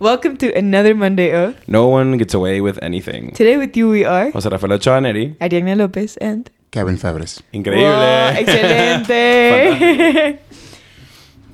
[0.00, 3.30] Welcome to another Monday of No one gets away with anything.
[3.32, 5.36] Today with you we are José Rafael Ochoa Neri.
[5.40, 7.42] Ariana López and Kevin Febres.
[7.52, 7.84] Increíble.
[7.84, 10.40] Wow, excelente.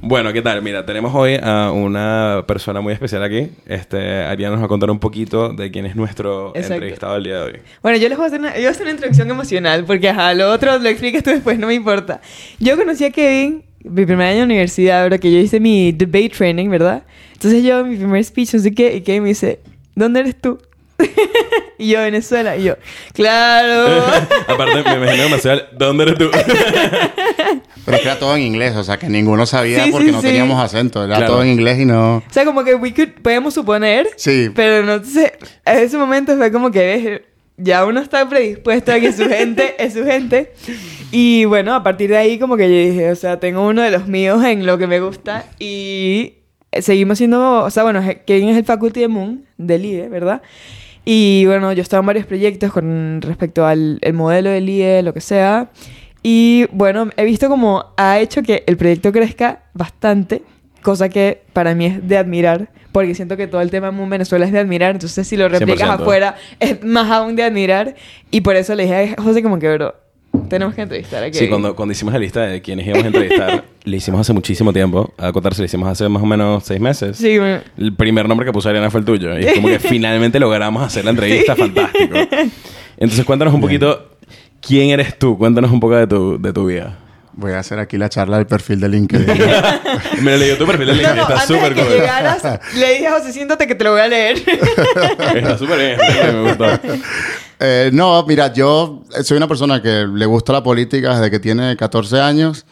[0.02, 0.62] Bueno, ¿qué tal?
[0.62, 3.50] Mira, tenemos hoy a una persona muy especial aquí.
[3.66, 6.72] Este, Ariana nos va a contar un poquito de quién es nuestro Exacto.
[6.74, 7.52] entrevistado del día de hoy.
[7.82, 10.08] bueno, yo les voy a hacer una, yo voy a hacer una introducción emocional porque
[10.08, 12.22] ajá, lo otro lo explicas tú después, no me importa.
[12.58, 15.20] Yo conocí a Kevin mi primer año de universidad, ¿verdad?
[15.20, 17.02] Que yo hice mi debate training, ¿verdad?
[17.42, 19.60] Entonces yo, mi primer speech, no sé qué, y Kevin me dice,
[19.94, 20.58] ¿dónde eres tú?
[21.78, 22.54] y yo, Venezuela.
[22.58, 22.74] Y yo,
[23.14, 24.04] claro.
[24.46, 25.62] Aparte, me imagino demasiado.
[25.72, 26.30] ¿Dónde eres tú?
[27.86, 30.12] Pero es que era todo en inglés, o sea que ninguno sabía Sí, porque sí,
[30.12, 30.26] no sí.
[30.26, 31.02] teníamos acento.
[31.02, 31.32] Era Claro.
[31.32, 32.16] todo en inglés y no.
[32.18, 34.50] O sea, como que we could, podemos suponer, Sí.
[34.54, 35.32] pero no sé,
[35.64, 37.24] a ese momento fue como que
[37.56, 40.52] ya uno está predispuesto a que su gente es su gente.
[41.10, 43.90] Y bueno, a partir de ahí como que yo dije, o sea, tengo uno de
[43.90, 46.34] los míos en lo que me gusta y
[46.78, 50.42] seguimos siendo, o sea, bueno, Kevin es el faculty de Moon, del IE, ¿verdad?
[51.04, 55.14] Y bueno, yo estaba en varios proyectos con respecto al el modelo del IE, lo
[55.14, 55.70] que sea.
[56.22, 60.42] Y bueno, he visto como ha hecho que el proyecto crezca bastante,
[60.82, 64.44] cosa que para mí es de admirar, porque siento que todo el tema en Venezuela
[64.44, 66.00] es de admirar, entonces si lo replicas 100%.
[66.00, 67.94] afuera es más aún de admirar.
[68.30, 69.94] Y por eso le dije a José como que, bro,
[70.50, 71.38] tenemos que entrevistar a Kevin.
[71.40, 74.72] Sí, cuando, cuando hicimos la lista de quienes íbamos a entrevistar, le hicimos hace muchísimo
[74.72, 75.12] tiempo.
[75.16, 77.16] A contarse, le hicimos hace más o menos seis meses.
[77.16, 77.60] Sí, bueno.
[77.78, 79.38] El primer nombre que puso Ariana fue el tuyo.
[79.38, 81.56] Y es como que finalmente logramos hacer la entrevista.
[81.56, 82.14] Fantástico.
[82.98, 83.68] Entonces, cuéntanos un Bien.
[83.80, 84.10] poquito
[84.60, 85.38] quién eres tú.
[85.38, 86.98] Cuéntanos un poco de tu, de tu vida.
[87.32, 89.26] Voy a hacer aquí la charla del perfil de LinkedIn.
[90.22, 91.16] Me leí tu perfil de LinkedIn.
[91.16, 91.92] no, Está súper que cool.
[91.92, 92.42] llegaras,
[92.76, 94.36] le dije a José, siéntate que te lo voy a leer.
[95.36, 96.34] Está súper bien.
[96.34, 96.66] Me gustó.
[97.60, 101.76] Eh, no, mira, yo soy una persona que le gusta la política desde que tiene
[101.76, 102.64] 14 años,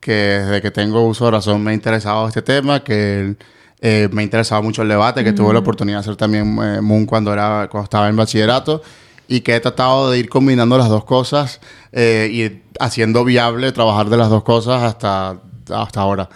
[0.00, 3.36] que desde que tengo uso de razón me ha interesado este tema, que
[3.82, 6.80] eh, me ha interesado mucho el debate, que tuve la oportunidad de hacer también eh,
[6.80, 8.82] Moon cuando, era, cuando estaba en bachillerato
[9.28, 11.60] y que he tratado de ir combinando las dos cosas
[11.92, 15.38] eh, y haciendo viable trabajar de las dos cosas hasta,
[15.68, 16.28] hasta ahora.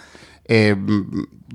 [0.45, 0.75] Eh,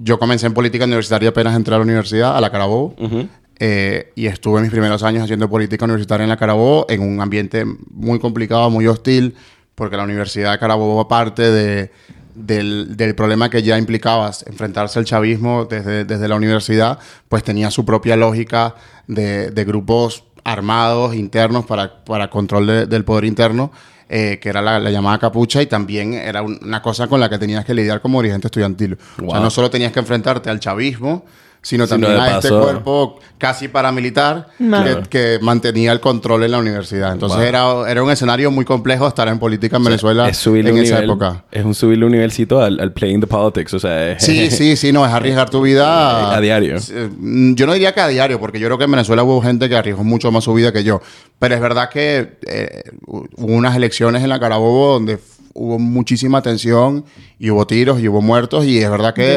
[0.03, 2.95] yo comencé en política universitaria apenas entré a la universidad, a la Carabobo.
[2.99, 3.29] Ujú.
[3.63, 7.67] Eh, y estuve mis primeros años haciendo política universitaria en la Carabobo en un ambiente
[7.91, 9.35] muy complicado, muy hostil,
[9.75, 11.91] porque la Universidad de Carabobo, aparte de,
[12.35, 17.71] del, del problema que ya implicaba enfrentarse al chavismo desde, desde la universidad, pues tenía
[17.71, 18.75] su propia lógica
[19.07, 23.71] de, de grupos armados internos para, para control de- del poder interno.
[24.13, 27.29] eh, que era la, la llamada capucha y también era un- una cosa con la
[27.31, 28.95] que tenías que lidiar como dirigente estudiantil.
[28.95, 29.41] O sea, Wow.
[29.43, 31.25] no solo tenías que enfrentarte al chavismo,
[31.63, 34.83] sino también a este cuerpo casi paramilitar No.
[34.85, 37.13] que, que mantenía el control en la universidad.
[37.13, 37.47] Entonces Wow.
[37.47, 40.95] era, era un escenario muy complejo estar en política en Venezuela es en un esa
[40.97, 41.45] nivel, época.
[41.51, 43.73] Es un subirle un nivelcito al, al playing the politics.
[43.75, 46.77] O sea, es- Sí, sí, sí, no, es arriesgar tu vida A diario.
[46.77, 47.11] Eh,
[47.55, 49.77] Yo no diría que a diario, porque yo creo que en Venezuela hubo gente que
[49.77, 51.01] arriesgó mucho más su vida que yo.
[51.39, 55.19] Pero es verdad que eh, hubo unas elecciones en la Carabobo donde
[55.55, 57.05] hubo muchísima tensión
[57.39, 59.35] y hubo tiros y hubo muertos y es verdad que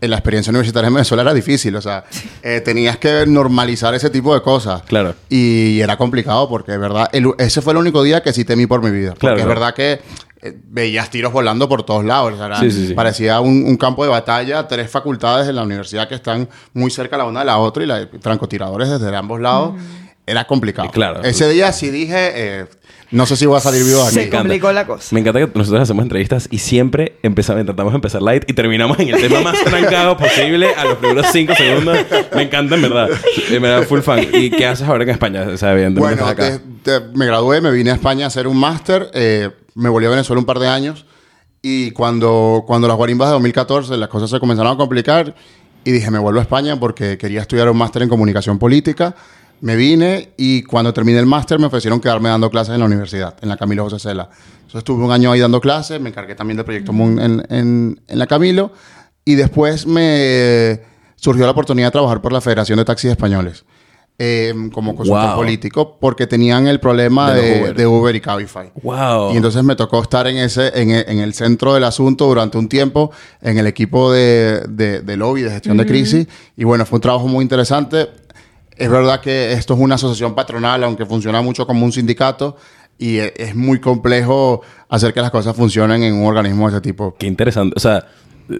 [0.00, 1.76] eh, la experiencia universitaria en Venezuela era difícil.
[1.76, 2.04] O sea,
[2.42, 4.82] eh, tenías que normalizar ese tipo de cosas.
[4.82, 5.14] Claro.
[5.28, 8.66] Y era complicado porque, es verdad, el- ese fue el único día que sí temí
[8.66, 9.10] por mi vida.
[9.10, 9.60] Porque Claro, es claro.
[9.60, 10.00] verdad que
[10.44, 12.32] eh, veías tiros volando por todos lados.
[12.32, 12.94] o sea, era- Sí, sí, sí.
[12.94, 17.16] Parecía un, un campo de batalla, tres facultades de la universidad que están muy cerca
[17.16, 19.74] la una de la otra y la, francotiradores desde ambos lados.
[20.26, 20.90] Era complicado.
[20.90, 21.22] Claro.
[21.24, 22.66] Ese día sí dije, eh,
[23.10, 24.28] no sé si voy a salir vivo de Se aquí.
[24.28, 24.38] encanta.
[24.44, 25.08] complicó la cosa.
[25.12, 28.98] Me encanta que nosotros hacemos entrevistas y siempre empezamos, tratamos de empezar light y terminamos
[29.00, 31.98] en el tema más trancado posible a los primeros cinco segundos.
[32.36, 33.08] Me encanta, en verdad.
[33.50, 34.24] Eh, Me da full fan.
[34.32, 35.42] ¿Y qué haces ahora en España?
[35.52, 36.50] O sea, Bueno, acá.
[36.50, 36.60] de-
[37.00, 40.10] de- me gradué, me vine a España a hacer un máster, eh, me volví a
[40.10, 41.04] Venezuela un par de años
[41.62, 45.34] y cuando, cuando las guarimbas de 2014 las cosas se comenzaron a complicar
[45.84, 49.14] y dije, me vuelvo a España porque quería estudiar un máster en comunicación política.
[49.62, 53.36] Me vine y cuando terminé el máster me ofrecieron quedarme dando clases en la universidad,
[53.40, 54.28] en la Camilo José Cela.
[54.56, 58.00] Entonces estuve un año ahí dando clases, me encargué también del proyecto Moon en, en-
[58.08, 58.72] en la Camilo
[59.24, 60.80] y después me
[61.16, 63.64] surgió la oportunidad de trabajar por la Federación de Taxis Españoles
[64.18, 65.36] eh, como consultor Wow.
[65.36, 67.74] político porque tenían el problema De de, Uber.
[67.76, 68.70] de Uber y Cabify.
[68.82, 69.32] Wow.
[69.32, 72.58] Y entonces me tocó estar en ese, en el, en el centro del asunto durante
[72.58, 73.10] un tiempo,
[73.40, 76.26] en el equipo de, de, de lobby, de gestión de crisis.
[76.56, 78.08] Y bueno, fue un trabajo muy interesante.
[78.76, 82.56] Es verdad que esto es una asociación patronal, aunque funciona mucho como un sindicato.
[82.98, 86.80] Y e- es muy complejo hacer que las cosas funcionen en un organismo de ese
[86.82, 87.14] tipo.
[87.18, 87.74] Qué interesante.
[87.76, 88.06] O sea,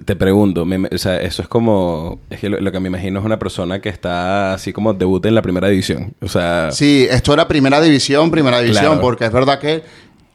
[0.04, 2.20] te pregunto, me- o sea, eso es como...
[2.30, 5.28] Es que lo, lo que me imagino es una persona que está así como debute
[5.28, 6.14] en la primera división.
[6.22, 6.70] O sea...
[6.72, 9.00] Sí, esto era primera división, primera división, Claro.
[9.00, 9.82] porque es verdad que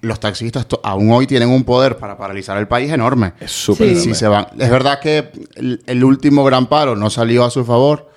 [0.02, 3.34] los taxistas aún hoy tienen un poder para paralizar el país enorme.
[3.40, 4.02] Es súper Sí.
[4.02, 4.48] Sí, se van.
[4.60, 8.10] Es verdad que el, el último gran paro no salió a su favor,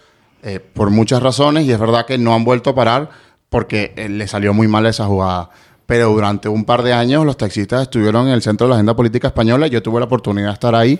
[0.42, 3.10] eh, por muchas razones y es verdad que no han vuelto a parar
[3.48, 5.50] porque eh, le salió muy mal esa jugada.
[5.86, 8.94] Pero durante un par de años los taxistas estuvieron en el centro de la agenda
[8.94, 9.66] política española.
[9.66, 10.98] Yo tuve la oportunidad de estar ahí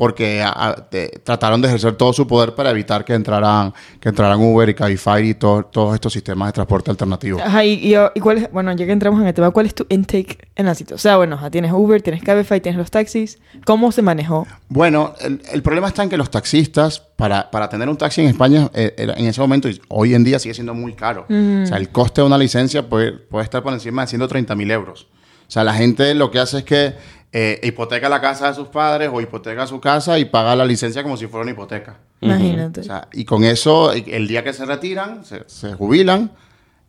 [0.00, 4.08] porque a- a- te- trataron de ejercer todo su poder para evitar que entraran, que
[4.08, 7.38] entraran Uber y Cabify y to- todos estos sistemas de transporte alternativo.
[7.38, 9.74] Ajá, y, y- y cuál es, bueno, ya que entramos en el tema, ¿cuál es
[9.74, 10.96] tu intake en la situación?
[10.96, 13.38] O sea, bueno, tienes Uber, tienes Cabify, tienes los taxis.
[13.66, 14.46] ¿Cómo se manejó?
[14.70, 18.28] Bueno, el, el problema está en que los taxistas, para, para tener un taxi en
[18.28, 21.26] España, eh, en ese momento, y hoy en día sigue siendo muy caro.
[21.28, 24.70] O sea, el coste de una licencia puede, puede estar por encima de 130 mil
[24.70, 25.08] euros.
[25.46, 26.94] O sea, la gente lo que hace es que
[27.32, 31.02] eh, hipoteca la casa de sus padres o hipoteca su casa y paga la licencia
[31.02, 31.98] como si fuera una hipoteca.
[32.20, 32.80] Imagínate.
[32.80, 36.32] O sea, y con eso, el día que se retiran, se, se jubilan,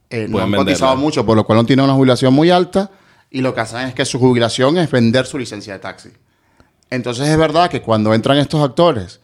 [0.10, 0.58] eh, no han venderla.
[0.58, 2.90] cotizado mucho, por lo cual no tienen una jubilación muy alta,
[3.30, 6.10] y lo que hacen es que su jubilación es vender su licencia de taxi.
[6.90, 9.22] Entonces es verdad que cuando entran estos actores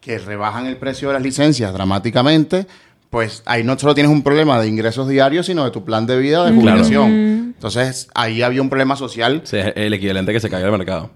[0.00, 2.68] que rebajan el precio de las licencias dramáticamente,
[3.10, 6.18] pues ahí no solo tienes un problema de ingresos diarios, sino de tu plan de
[6.18, 7.54] vida de jubilación.
[7.54, 10.72] Entonces ahí había un problema social Sí, es el equivalente a que se caiga el
[10.72, 11.10] mercado.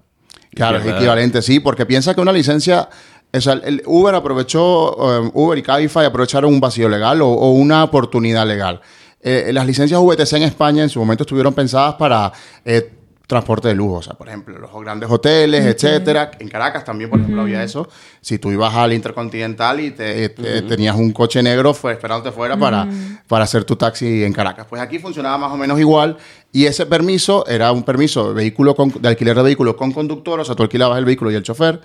[0.55, 2.89] Claro, es equivalente, sí, porque piensa que una licencia,
[3.33, 7.53] o sea, el Uber aprovechó, um, Uber y Cabify aprovecharon un vacío legal o, o
[7.53, 8.81] una oportunidad legal.
[9.23, 12.33] Eh, las licencias VTC en España en su momento estuvieron pensadas para
[12.65, 12.91] eh,
[13.33, 16.31] transporte de lujo, o sea, por ejemplo, los grandes hoteles, etcétera.
[16.39, 17.89] En Caracas también, por ejemplo, había eso.
[18.21, 22.57] Si tú ibas al Intercontinental y te, te- tenías un coche negro fue esperándote fuera
[22.57, 22.87] para,
[23.27, 24.67] para hacer tu taxi en Caracas.
[24.69, 26.17] Pues aquí funcionaba más o menos igual
[26.53, 30.39] y ese permiso era un permiso de, vehículo con- de alquiler de vehículo con conductor,
[30.39, 31.81] o sea, tú alquilabas el vehículo y el chofer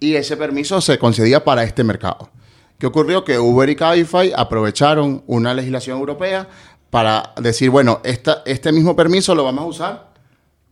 [0.00, 2.28] y ese permiso se concedía para este mercado.
[2.78, 3.22] ¿Qué ocurrió?
[3.24, 6.48] Que Uber y Cabify aprovecharon una legislación europea
[6.88, 10.09] para decir, bueno, esta, este mismo permiso lo vamos a usar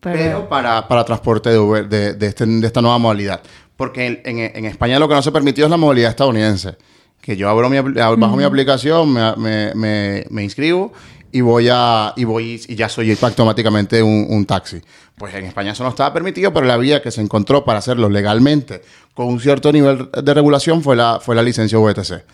[0.00, 3.40] Pero para, para transporte de Uber, de, de este- de esta nueva modalidad.
[3.76, 6.76] Porque en, en- en España lo que no se permitió es la modalidad estadounidense.
[7.20, 10.92] Que yo abro mi, bajo mi aplicación, me, me- me- me inscribo
[11.30, 14.80] y voy a y voy y ya soy automáticamente un, un taxi.
[15.16, 18.08] Pues en España eso no estaba permitido, pero la vía que se encontró para hacerlo
[18.08, 18.82] legalmente
[19.14, 22.24] con un cierto nivel de regulación fue la, fue la licencia VTC.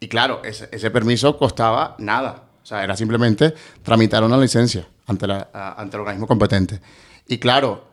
[0.00, 2.42] Y claro, ese, ese permiso costaba nada.
[2.62, 6.80] O sea, era simplemente tramitar una licencia ante, la, a- ante el organismo competente.
[7.28, 7.84] Y claro,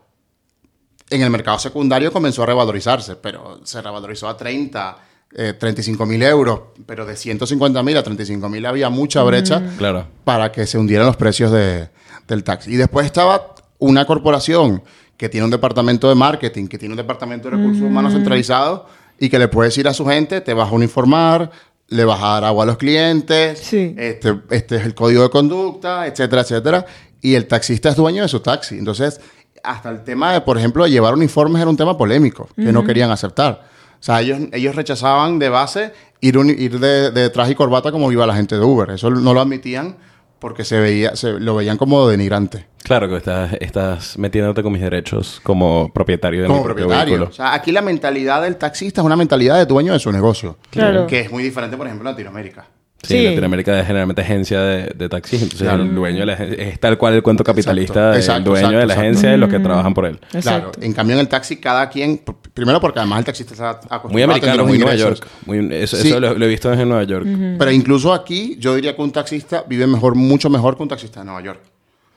[1.10, 4.96] en el mercado secundario comenzó a revalorizarse, pero se revalorizó a 30,
[5.36, 10.06] eh, 35 mil euros, pero de 150 mil a 35 mil había mucha brecha Claro.
[10.24, 11.88] para que se hundieran los precios de-
[12.26, 12.72] del taxi.
[12.72, 14.82] Y después estaba una corporación
[15.16, 18.86] que tiene un departamento de marketing, que tiene un departamento de recursos humanos centralizado
[19.18, 21.50] y que le puede decir a su gente, te vas a uniformar,
[21.88, 23.94] le vas a dar agua a los clientes, Sí.
[23.98, 26.86] este, este es el código de conducta, etcétera, etcétera.
[27.20, 28.76] Y el taxista es dueño de su taxi.
[28.78, 29.20] Entonces,
[29.62, 33.10] hasta el tema de, por ejemplo, llevar uniformes era un tema polémico, que no querían
[33.10, 33.62] aceptar.
[34.00, 37.90] O sea, ellos, ellos rechazaban de base ir, uni- ir de, de traje y corbata
[37.90, 38.90] como iba la gente de Uber.
[38.90, 39.96] Eso no lo admitían
[40.44, 42.66] porque se veía, se, lo veían como denigrante.
[42.82, 47.14] Claro que estás, estás metiéndote con mis derechos como propietario de como mi propio propietario.
[47.14, 47.30] vehículo.
[47.30, 50.58] O sea, aquí la mentalidad del taxista es una mentalidad de dueño de su negocio.
[50.68, 51.06] Claro.
[51.06, 52.66] Que es muy diferente, por ejemplo, en Latinoamérica.
[53.06, 53.18] Sí, Sí.
[53.20, 55.82] en Latinoamérica es generalmente agencia de, de taxis, entonces Claro.
[55.84, 58.78] el dueño de la agencia es tal cual el cuento capitalista, Exacto, el dueño exacto,
[58.80, 59.00] de la exacto.
[59.02, 60.18] agencia y los que trabajan por él.
[60.18, 60.38] Claro.
[60.38, 60.78] Exacto.
[60.82, 62.20] En cambio, en el taxi, cada quien...
[62.54, 64.94] Primero porque además el taxista está acostumbrado Muy a americano, muy Nueva.
[64.94, 65.26] York.
[65.46, 66.08] Muy- eso Sí.
[66.08, 67.26] eso lo, lo he visto en Nueva York.
[67.58, 71.20] Pero incluso aquí, yo diría que un taxista vive mejor, mucho mejor que un taxista
[71.20, 71.60] de Nueva York.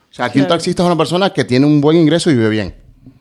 [0.09, 2.49] O sea, aquí un taxista es una persona que tiene un buen ingreso y vive
[2.49, 2.75] bien,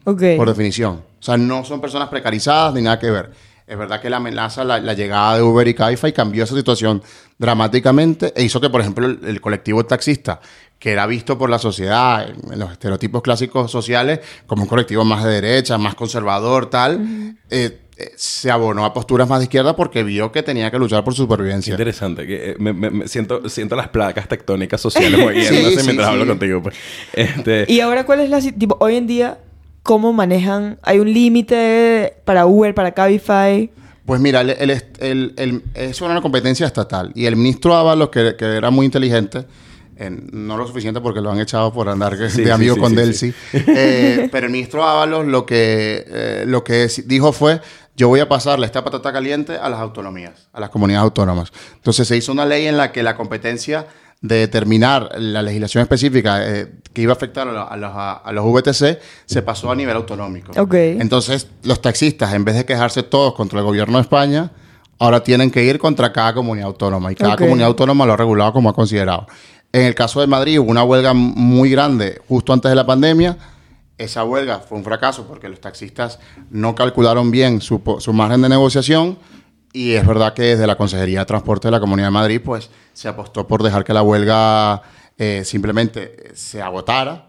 [0.04, 0.22] Ok.
[0.36, 1.00] por definición.
[1.18, 3.30] O sea, no son personas precarizadas ni nada que ver.
[3.66, 7.02] Es verdad que la amenaza, la, la llegada de Uber y Cabify cambió esa situación
[7.38, 10.40] dramáticamente e hizo que, por ejemplo, el, el colectivo taxista,
[10.78, 15.04] que era visto por la sociedad, en, en los estereotipos clásicos sociales, como un colectivo
[15.04, 19.74] más de derecha, más conservador, tal, eh, eh, se abonó a posturas más de izquierda
[19.74, 21.70] porque vio que tenía que luchar por su Qué supervivencia.
[21.72, 22.26] interesante.
[22.26, 26.12] Que, eh, me, siento, siento las placas tectónicas sociales moviéndose Sí, sí, mientras sí.
[26.12, 26.62] hablo contigo.
[26.62, 26.74] Pues.
[27.14, 28.40] Este, Y ahora, ¿cuál es la...
[28.42, 29.38] si- Tipo, hoy en día,
[29.86, 30.78] ¿cómo manejan?
[30.82, 33.70] ¿Hay un límite para Uber, para Cabify?
[34.04, 37.12] Pues mira, el, el, el- el- eso era una competencia estatal.
[37.14, 39.44] Y el ministro Ábalos, que, que era muy inteligente,
[39.96, 42.90] eh, no lo suficiente porque lo han echado por andar Sí, de amigo sí, con
[42.90, 47.60] sí, Delcy, eh, pero el ministro Ábalos lo que, eh, lo que dijo fue,
[47.96, 51.50] yo voy a pasarle esta patata caliente a las autonomías, a las comunidades autónomas.
[51.76, 53.86] Entonces se hizo una ley en la que la competencia
[54.28, 58.32] de determinar la legislación específica eh, que iba a afectar a, lo- a los, a-
[58.32, 60.52] los VTC se pasó a nivel autonómico.
[61.00, 64.50] Entonces, los taxistas, en vez de quejarse todos contra el gobierno de España,
[64.98, 67.12] ahora tienen que ir contra cada comunidad autónoma.
[67.12, 69.26] Y cada comunidad autónoma lo ha regulado como ha considerado.
[69.72, 73.36] En el caso de Madrid hubo una huelga muy grande justo antes de la pandemia.
[73.98, 76.18] Esa huelga fue un fracaso porque los taxistas
[76.50, 79.18] no calcularon bien su, su margen de negociación
[79.76, 82.70] Y es verdad que desde la Consejería de Transporte de la Comunidad de Madrid, pues
[82.94, 84.80] se apostó por dejar que la huelga
[85.18, 87.25] eh, simplemente se agotara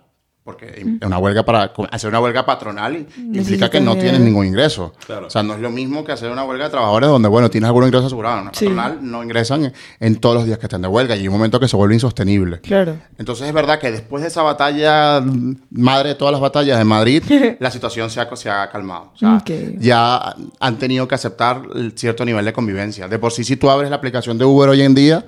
[0.48, 4.94] porque una huelga para hacer una huelga patronal implica que no tienes ningún ingreso.
[5.26, 7.68] O sea, no es lo mismo que hacer una huelga de trabajadores donde, bueno, tienes
[7.68, 8.44] algún ingreso asegurado.
[8.44, 11.34] Una patronal no ingresan en, todos los días que estén de huelga y hay un
[11.34, 12.62] momento que se vuelve insostenible.
[12.62, 12.96] Claro.
[13.18, 15.22] Entonces es verdad que después de esa batalla,
[15.70, 17.24] madre de todas las batallas de Madrid,
[17.60, 19.12] la situación se ha, se ha calmado.
[19.16, 19.44] O sea,
[19.80, 21.62] ya han tenido que aceptar
[21.96, 23.10] cierto nivel de convivencia.
[23.10, 25.26] De por sí, si tú abres la aplicación de Uber hoy en día,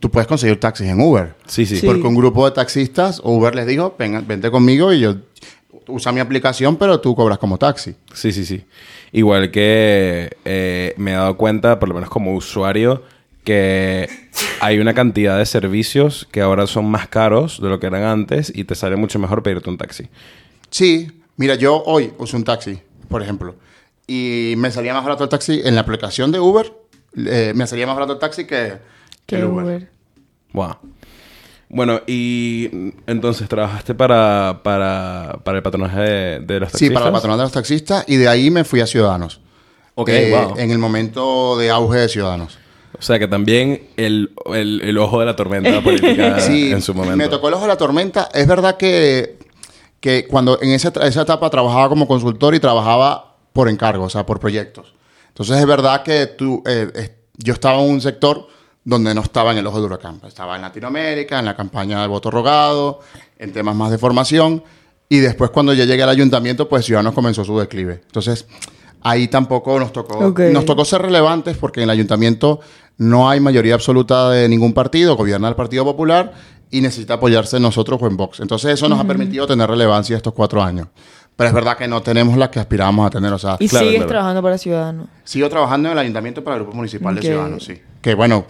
[0.00, 1.34] tú puedes conseguir taxis en Uber.
[1.46, 1.80] Sí, sí.
[1.86, 5.16] Porque un grupo de taxistas, Uber les dijo, Ven, vente conmigo y yo
[5.86, 7.94] usa mi aplicación, pero tú cobras como taxi.
[8.12, 8.64] Sí, sí, sí.
[9.12, 13.02] Igual que eh, me he dado cuenta, por lo menos como usuario,
[13.44, 14.08] que
[14.60, 18.52] hay una cantidad de servicios que ahora son más caros de lo que eran antes
[18.54, 20.08] y te sale mucho mejor pedirte un taxi.
[20.70, 22.78] Sí, mira, yo hoy uso un taxi,
[23.08, 23.56] por ejemplo,
[24.06, 26.72] y me salía más barato el taxi en la aplicación de Uber,
[27.16, 28.78] eh, me salía más barato el taxi que,
[29.36, 29.90] que Uber.
[30.52, 30.76] Wow.
[31.68, 32.68] Bueno, y
[33.06, 36.00] entonces trabajaste para, para, para el patronaje
[36.40, 36.78] de, los taxistas.
[36.78, 39.40] Sí, para el patronaje de los taxistas y de ahí me fui a Ciudadanos.
[39.94, 40.58] Ok, eh, wow.
[40.58, 42.58] En el momento de auge de Ciudadanos.
[42.98, 47.16] O sea que también el, el, ojo de la tormenta política sí, en su momento.
[47.16, 48.28] Me tocó el ojo de la tormenta.
[48.34, 49.38] Es verdad que,
[50.00, 54.26] que cuando en esa, esa etapa trabajaba como consultor y trabajaba por encargo, o sea,
[54.26, 54.92] por proyectos.
[55.28, 58.48] Entonces es verdad que tú, eh, yo estaba en un sector
[58.90, 60.20] donde no estaba en el ojo del huracán.
[60.26, 63.00] Estaba en Latinoamérica, en la campaña del voto rogado,
[63.38, 64.64] en temas más de formación.
[65.08, 68.00] Y después, cuando ya llegué al ayuntamiento, pues Ciudadanos comenzó su declive.
[68.04, 68.46] Entonces,
[69.02, 72.58] ahí tampoco nos tocó, nos tocó ser relevantes porque en el ayuntamiento
[72.98, 76.32] no hay mayoría absoluta de ningún partido, gobierna el Partido Popular
[76.68, 78.40] y necesita apoyarse en nosotros o en Vox.
[78.40, 80.88] Entonces, eso nos ha permitido tener relevancia estos cuatro años.
[81.36, 83.32] Pero es verdad que no tenemos las que aspirábamos a tener.
[83.32, 85.06] O sea, ¿Y sigues trabajando para Ciudadanos?
[85.24, 87.80] Sigo trabajando en el ayuntamiento para el Grupo Municipal de Ciudadanos, sí.
[88.02, 88.44] Que bueno,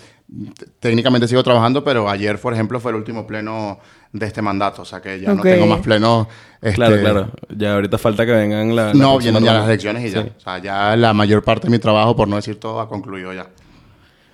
[0.79, 3.79] técnicamente sigo trabajando, pero ayer, por ejemplo, fue el último pleno
[4.13, 6.27] de este mandato, o sea que ya no tengo más plenos.
[6.61, 6.77] Este...
[6.77, 7.31] Claro, claro.
[7.49, 8.95] Ya ahorita falta que vengan las...
[8.95, 10.21] no, vienen ya las elecciones y ya.
[10.21, 13.33] O sea, ya la mayor parte de mi trabajo, por no decir todo, ha concluido
[13.33, 13.49] ya.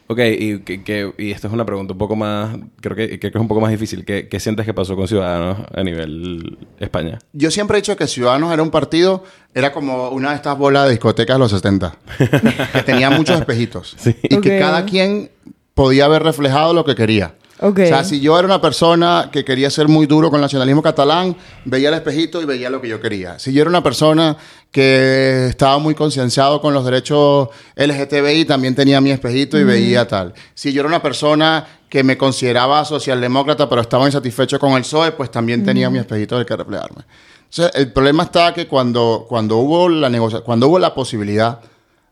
[0.08, 3.34] Ok, y, que, y esto es una pregunta un poco más, creo que, que es
[3.34, 4.04] un poco más difícil.
[4.04, 7.18] ¿Qué, ¿Qué, sientes que pasó con Ciudadanos a nivel España?
[7.32, 10.84] Yo siempre he dicho que Ciudadanos era un partido, era como una de estas bolas
[10.84, 11.96] de discotecas de los 60,
[12.72, 13.96] que tenía muchos espejitos.
[14.22, 15.28] Y que cada quien
[15.76, 17.34] podía haber reflejado lo que quería.
[17.60, 20.82] O sea, si yo era una persona que quería ser muy duro con el nacionalismo
[20.82, 23.38] catalán, veía el espejito y veía lo que yo quería.
[23.38, 24.38] Si yo era una persona
[24.70, 30.32] que estaba muy concienciado con los derechos LGTBI, también tenía mi espejito y veía tal.
[30.54, 35.12] Si yo era una persona que me consideraba socialdemócrata, pero estaba insatisfecho con el PSOE,
[35.12, 37.04] pues también tenía mi espejito del que reflejarme.
[37.50, 40.10] Entonces, el problema está que cuando, cuando, hubo la
[40.42, 41.60] cuando hubo la posibilidad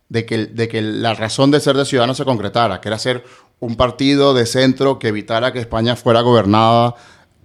[0.08, 3.24] de que, de que la razón de ser de Ciudadanos se concretara, que era ser
[3.64, 6.94] un partido de centro que evitara que España fuera gobernada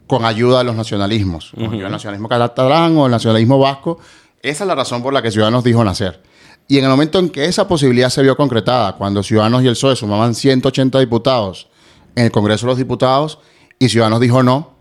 [0.06, 4.00] con ayuda de los nacionalismos, el nacionalismo catalán o el nacionalismo vasco.
[4.42, 6.22] Esa es la razón por la que Ciudadanos dijo nacer.
[6.68, 9.74] Y en el momento en que esa posibilidad se vio concretada, cuando Ciudadanos y el
[9.74, 11.70] PSOE sumaban 180 diputados
[12.16, 13.40] en el Congreso de los Diputados
[13.78, 14.74] y Ciudadanos dijo no,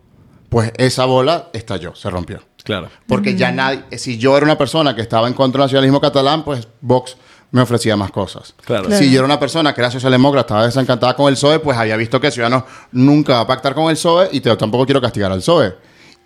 [0.48, 2.42] pues esa bola estalló, se rompió.
[2.64, 2.88] Claro.
[3.06, 6.44] Porque ya nadie, si yo era una persona que estaba en contra del nacionalismo catalán,
[6.44, 7.16] pues Vox
[7.50, 8.54] me ofrecía más cosas.
[8.64, 8.90] Claro.
[8.90, 11.96] Si yo era una persona que era socialdemócrata, estaba desencantada con el PSOE, pues había
[11.96, 15.38] visto que Ciudadanos nunca va a pactar con el PSOE y tampoco quiero castigar al
[15.38, 15.74] PSOE.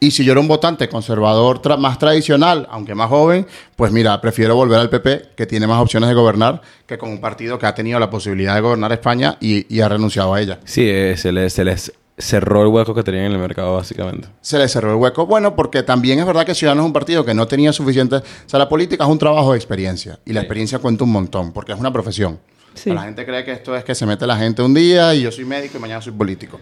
[0.00, 4.56] Y si yo era un votante conservador más tradicional, aunque más joven, pues mira, prefiero
[4.56, 7.74] volver al PP, que tiene más opciones de gobernar, que con un partido que ha
[7.76, 10.58] tenido la posibilidad de gobernar España y, ha renunciado a ella.
[10.64, 14.28] Sí, eh, se les, se les cerró el hueco que tenían en el mercado, básicamente.
[14.40, 15.26] Se le cerró el hueco.
[15.26, 18.16] Bueno, porque también es verdad que Ciudadanos es un partido que no tenía suficiente...
[18.16, 20.18] O sea, la política es un trabajo de experiencia.
[20.24, 22.38] Y la experiencia cuenta un montón, porque es una profesión.
[22.86, 25.32] La gente cree que esto es que se mete la gente un día y yo
[25.32, 26.58] soy médico y mañana soy político.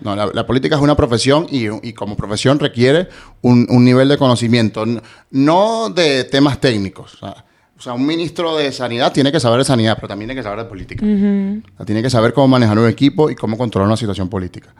[0.00, 3.08] No, la, política es una profesión y, como profesión requiere
[3.42, 4.84] un, nivel de conocimiento,
[5.32, 7.18] no de temas técnicos.
[7.20, 10.44] O sea, un ministro de Sanidad tiene que saber de sanidad, pero también tiene que
[10.44, 11.04] saber de política.
[11.84, 14.72] tiene que saber cómo manejar un equipo y cómo controlar una situación política.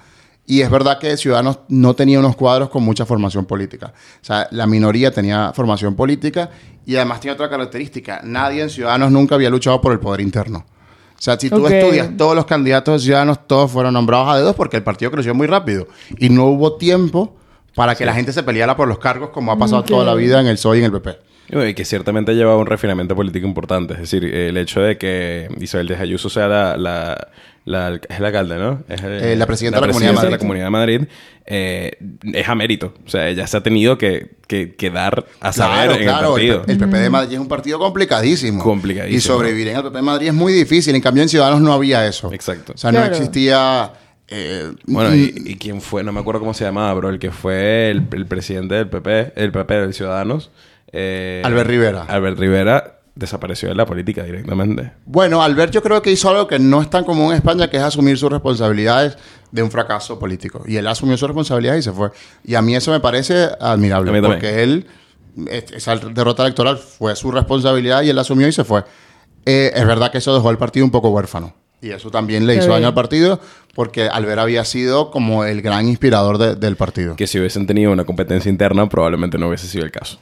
[0.51, 3.93] Y es verdad que Ciudadanos no tenía unos cuadros con mucha formación política.
[4.23, 6.49] O sea, la minoría tenía formación política
[6.87, 8.23] y además tiene otra característica.
[8.25, 10.61] Nadie en Ciudadanos nunca había luchado por el poder interno.
[10.61, 14.57] O sea, si tú estudias todos los candidatos de Ciudadanos, todos fueron nombrados a dedos
[14.57, 15.87] porque el partido creció muy rápido.
[16.17, 17.37] Y no hubo tiempo
[17.75, 20.41] para que la gente se peleara por los cargos como ha pasado toda la vida
[20.41, 21.19] en el PSOE y en el PP.
[21.51, 23.95] Y que ciertamente llevaba un refinamiento político importante.
[23.95, 27.29] Es decir, el hecho de que Isabel de Ayuso sea la la,
[27.75, 28.83] es el alcalde, ¿no?
[28.89, 31.01] Es el- Eh, la presidenta de la Comunidad de la Comunidad de Madrid,
[31.47, 31.93] eh,
[32.33, 32.95] es a mérito.
[33.07, 36.37] O sea, ella se ha tenido que, que, que dar a saber Claro, en claro.
[36.37, 36.73] el El, partido.
[36.75, 38.63] el PP de Madrid es un partido complicadísimo.
[38.63, 39.17] Complicadísimo.
[39.19, 40.95] Y sobrevivir en el PP de Madrid es muy difícil.
[40.95, 42.33] En cambio, en Ciudadanos no había eso.
[42.33, 42.73] Exacto.
[42.75, 43.93] O sea, no existía...
[44.29, 46.03] eh, Bueno, y, y quién fue?
[46.05, 47.09] No me acuerdo cómo se llamaba, bro.
[47.09, 50.51] El que fue el, el presidente del PP, el PP del Ciudadanos.
[50.93, 52.03] eh, Albert Rivera.
[52.09, 54.93] Albert Rivera desapareció de la política directamente.
[55.05, 57.77] Bueno, Albert yo creo que hizo algo que no es tan común en España, que
[57.77, 59.19] es asumir sus responsabilidades
[59.51, 60.63] de un fracaso político.
[60.67, 62.11] Y él asumió sus responsabilidades y se fue.
[62.45, 64.87] Y a mí eso me parece admirable, porque él,
[65.51, 68.85] es- esa derrota electoral fue su responsabilidad y él la asumió y se fue.
[69.45, 71.55] Eh, es verdad que eso dejó al partido un poco huérfano.
[71.81, 73.41] Y eso también le Qué hizo daño al partido,
[73.75, 77.17] porque Albert había sido como el gran inspirador de- del partido.
[77.17, 80.19] Que si hubiesen tenido una competencia interna, probablemente no hubiese sido el caso.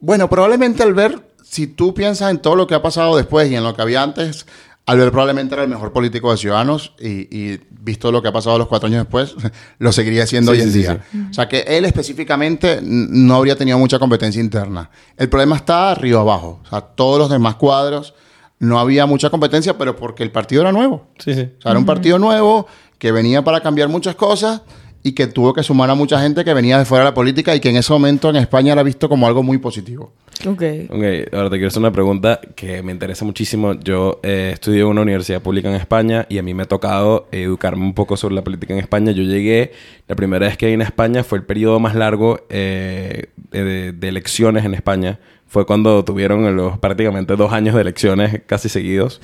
[0.00, 3.62] Bueno, probablemente Albert, si tú piensas en todo lo que ha pasado después y en
[3.62, 4.46] lo que había antes,
[4.86, 8.56] Albert probablemente era el mejor político de Ciudadanos y, y visto lo que ha pasado
[8.56, 9.34] los cuatro años después,
[9.78, 11.04] lo seguiría siendo Sí, hoy en sí, sí, día.
[11.30, 14.88] O sea que él específicamente no habría tenido mucha competencia interna.
[15.14, 16.62] El problema está arriba abajo.
[16.64, 18.14] O sea, todos los demás cuadros
[18.58, 21.08] no había mucha competencia, pero porque el partido era nuevo.
[21.18, 21.50] Sí, sí.
[21.58, 22.66] O sea, era un partido nuevo
[22.96, 24.62] que venía para cambiar muchas cosas
[25.02, 27.54] y que tuvo que sumar a mucha gente que venía de fuera de la política
[27.54, 30.12] y que en ese momento en España era visto como algo muy positivo.
[30.46, 30.62] Ok.
[30.88, 33.74] Ok, ahora te quiero hacer una pregunta que me interesa muchísimo.
[33.74, 37.28] Yo eh, estudié en una universidad pública en España y a mí me ha tocado
[37.32, 39.12] educarme un poco sobre la política en España.
[39.12, 39.72] Yo llegué,
[40.06, 44.08] la primera vez que vine a España fue el periodo más largo eh, de, de
[44.08, 45.18] elecciones en España.
[45.46, 49.20] Fue cuando tuvieron los prácticamente dos años de elecciones casi seguidos.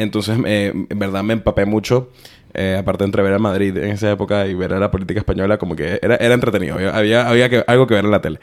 [0.00, 2.10] Entonces, eh, en verdad me empapé mucho.
[2.52, 5.56] Eh, aparte entre ver a Madrid en esa época y ver a la política española,
[5.56, 6.76] como que era, era entretenido.
[6.92, 8.40] Había, había, que- algo que ver en la tele.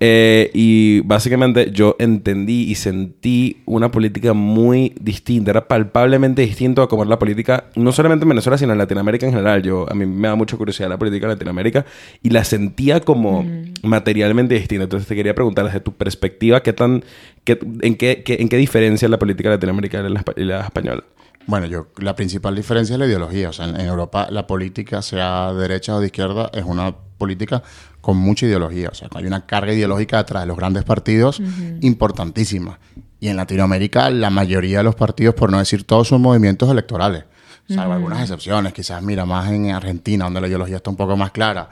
[0.00, 5.50] Eh, y básicamente yo entendí y sentí una política muy distinta.
[5.50, 9.26] Era palpablemente distinto a cómo era la política, no solamente en Venezuela, sino en Latinoamérica
[9.26, 9.60] en general.
[9.64, 11.84] Yo, a mí me da mucha curiosidad la política de Latinoamérica
[12.22, 13.44] y la sentía como
[13.82, 14.84] materialmente distinta.
[14.84, 17.02] Entonces te quería preguntar desde tu perspectiva, ¿qué tan,
[17.56, 20.60] qué- en, qué, qué- ¿en qué diferencia la política latinoamericana y la, espa- y la
[20.60, 21.02] española?
[21.46, 23.48] Bueno, yo la principal diferencia es la ideología.
[23.48, 26.94] O sea, en, en Europa la política, sea de derecha o de izquierda, es una
[27.16, 27.62] política
[28.02, 28.90] con mucha ideología.
[28.90, 31.40] O sea, hay una carga ideológica detrás de los grandes partidos
[31.80, 32.78] importantísima.
[33.20, 37.24] Y en Latinoamérica la mayoría de los partidos, por no decir todos, son movimientos electorales.
[37.68, 41.32] Salvo algunas excepciones, quizás mira más en Argentina, donde la ideología está un poco más
[41.32, 41.68] clara.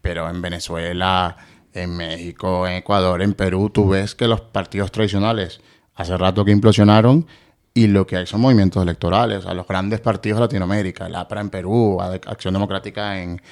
[0.00, 1.36] Pero en Venezuela,
[1.74, 5.60] en México, en Ecuador, en Perú, tú ves que los partidos tradicionales
[5.94, 7.26] hace rato que implosionaron
[7.74, 9.38] y lo que hay son movimientos electorales.
[9.38, 13.42] O sea, los grandes partidos de Latinoamérica, el APRA en Perú, Acción Democrática en,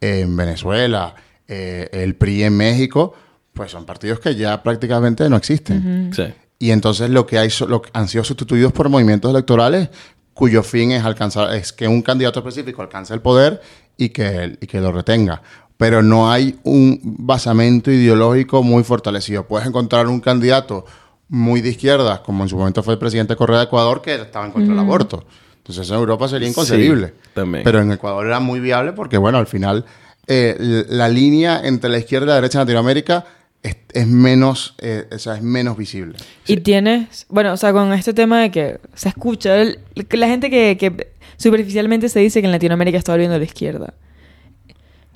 [0.00, 1.14] en Venezuela,
[1.48, 3.14] eh, el PRI en México,
[3.54, 6.12] pues son partidos que ya prácticamente no existen.
[6.14, 6.24] Sí.
[6.58, 9.88] Y entonces lo que hay lo han sido sustituidos por movimientos electorales
[10.34, 13.60] cuyo fin es alcanzar es que un candidato específico alcance el poder
[13.96, 15.42] y que, y que lo retenga.
[15.80, 19.46] Pero no hay un basamento ideológico muy fortalecido.
[19.48, 20.84] Puedes encontrar un candidato
[21.28, 24.44] muy de izquierda, como en su momento fue el presidente Correa de Ecuador, que estaba
[24.44, 25.24] en contra del aborto.
[25.56, 27.06] Entonces en Europa sería inconcebible.
[27.08, 27.64] Sí, también.
[27.64, 29.86] Pero en Ecuador era muy viable porque, bueno, al final
[30.26, 33.24] eh, la línea entre la izquierda y la derecha en Latinoamérica
[33.62, 36.16] es, es menos, eh, o sea, es menos visible.
[36.46, 39.78] Y tienes, bueno, o sea, con este tema de que se escucha, el-
[40.10, 43.94] la gente que, que superficialmente se dice que en Latinoamérica está volviendo a la izquierda.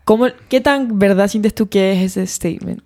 [0.04, 2.82] ¿Cómo, ¿Qué tan verdad sientes tú que es ese statement?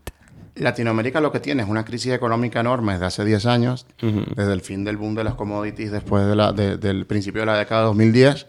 [0.54, 4.60] Latinoamérica lo que tiene es una crisis económica enorme desde hace 10 años, desde el
[4.60, 7.82] fin del boom de las commodities después de la- de- del principio de la década
[7.82, 8.46] de 2010,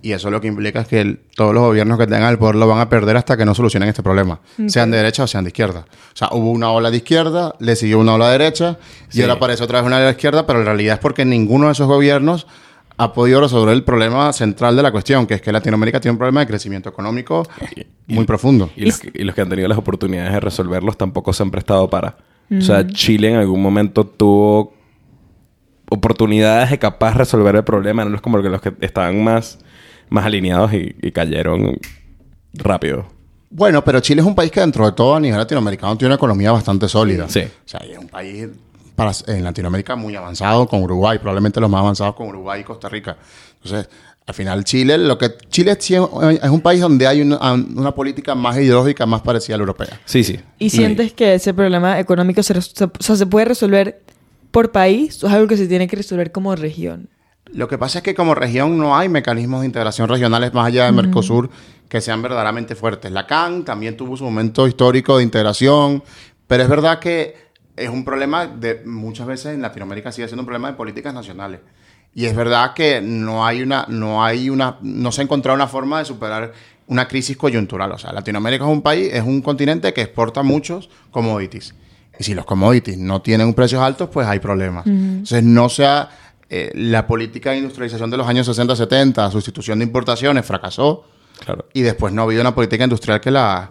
[0.00, 2.54] y eso lo que implica es que el- todos los gobiernos que tengan el poder
[2.54, 5.42] lo van a perder hasta que no solucionen este problema, sean de derecha o sean
[5.42, 5.80] de izquierda.
[5.90, 8.78] O sea, hubo una ola de izquierda, le siguió una ola de derecha,
[9.08, 9.18] Sí.
[9.18, 11.66] y ahora aparece otra vez una ola de izquierda, pero en realidad es porque ninguno
[11.66, 12.46] de esos gobiernos
[12.98, 16.18] ha podido resolver el problema central de la cuestión, que es que Latinoamérica tiene un
[16.18, 17.48] problema de crecimiento económico
[18.08, 18.70] muy profundo.
[18.74, 21.50] Y los, que, y los que han tenido las oportunidades de resolverlos tampoco se han
[21.50, 22.16] prestado para.
[22.50, 24.74] O sea, Chile en algún momento tuvo
[25.90, 28.04] oportunidades de capaz resolver el problema.
[28.04, 29.60] No es como que los que estaban más,
[30.08, 31.78] más alineados y, y cayeron
[32.54, 33.06] rápido.
[33.50, 36.16] Bueno, pero Chile es un país que dentro de todo a nivel latinoamericano tiene una
[36.16, 37.28] economía bastante sólida.
[37.28, 37.42] Sí.
[37.42, 38.48] O sea, es un país
[38.98, 42.88] para, en Latinoamérica muy avanzado con Uruguay, probablemente los más avanzados con Uruguay y Costa
[42.88, 43.16] Rica.
[43.62, 43.88] Entonces,
[44.26, 48.56] al final Chile, lo que Chile es un país donde hay una, una política más
[48.56, 50.00] ideológica, más parecida a la europea.
[50.04, 50.40] Sí, sí.
[50.58, 54.02] ¿Y sientes que ese problema económico se, res- se- o sea, se puede resolver
[54.50, 57.08] por país o es algo que se tiene que resolver como región?
[57.52, 60.86] Lo que pasa es que como región no hay mecanismos de integración regionales más allá
[60.86, 61.48] de Mercosur
[61.88, 63.12] que sean verdaderamente fuertes.
[63.12, 66.02] La CAN también tuvo su momento histórico de integración,
[66.48, 67.47] pero es verdad que
[67.78, 71.60] es un problema de muchas veces en Latinoamérica sigue siendo un problema de políticas nacionales.
[72.14, 75.68] Y es verdad que no hay una, no hay una, no se ha encontrado una
[75.68, 76.52] forma de superar
[76.86, 77.92] una crisis coyuntural.
[77.92, 81.74] O sea, Latinoamérica es un país, es un continente que exporta muchos commodities.
[82.18, 84.86] Y si los commodities no tienen precios altos, pues hay problemas.
[84.86, 86.08] Entonces, no sea
[86.50, 91.04] eh, la política de industrialización de los años 60-70, sustitución de importaciones, fracasó.
[91.44, 91.66] Claro.
[91.72, 93.70] Y después no ha habido una política industrial que la,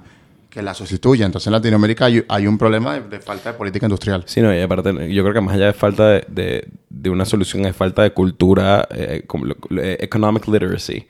[0.50, 1.26] que la sustituya.
[1.26, 4.24] Entonces en Latinoamérica hay, un problema de, falta de política industrial.
[4.26, 7.66] Sí, no, y aparte, yo creo que más allá de falta de, de, una solución,
[7.66, 11.08] es falta de cultura, eh, como eh, economic literacy.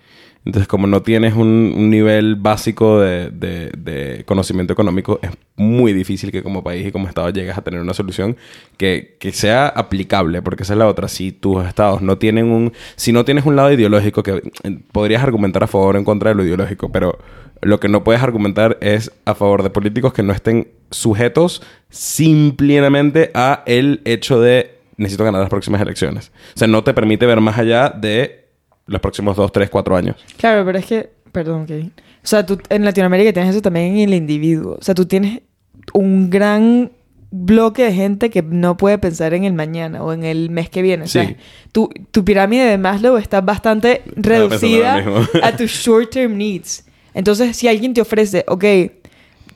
[0.48, 6.32] Entonces, como no tienes un, nivel básico de, de- de conocimiento económico, es muy difícil
[6.32, 8.38] que como país y como Estado llegues a tener una solución
[8.78, 11.10] que, que sea aplicable, porque esa es la otra.
[11.10, 12.72] Si tus estados no tienen un...
[12.96, 16.30] Si no tienes un lado ideológico, que eh, podrías argumentar a favor o en contra
[16.30, 17.20] de lo ideológico, pero
[17.62, 23.32] lo que no puedes argumentar es a favor de políticos que no estén sujetos simplemente
[23.34, 26.32] a el hecho de necesito ganar las próximas elecciones.
[26.56, 28.47] O sea, no te permite ver más allá de
[28.88, 30.16] los próximos dos, tres, cuatro años.
[30.38, 31.92] Claro, pero es que, perdón, Kevin.
[32.24, 34.78] O sea, tú en Latinoamérica tienes eso también en el individuo.
[34.80, 35.42] O sea, tú tienes
[35.94, 36.92] un gran
[37.30, 40.82] bloque de gente que no puede pensar en el mañana o en el mes que
[40.82, 41.04] viene.
[41.04, 41.36] O sea, Sí.
[41.72, 45.04] tu, tu pirámide de Maslow está bastante pensando reducida
[45.44, 46.86] a tus short-term needs.
[47.14, 48.64] Entonces, si alguien te ofrece, ok,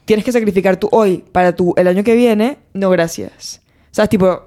[0.06, 3.62] tienes que sacrificar tu hoy para tu el año que viene, no gracias.
[3.92, 4.44] O sea, tipo,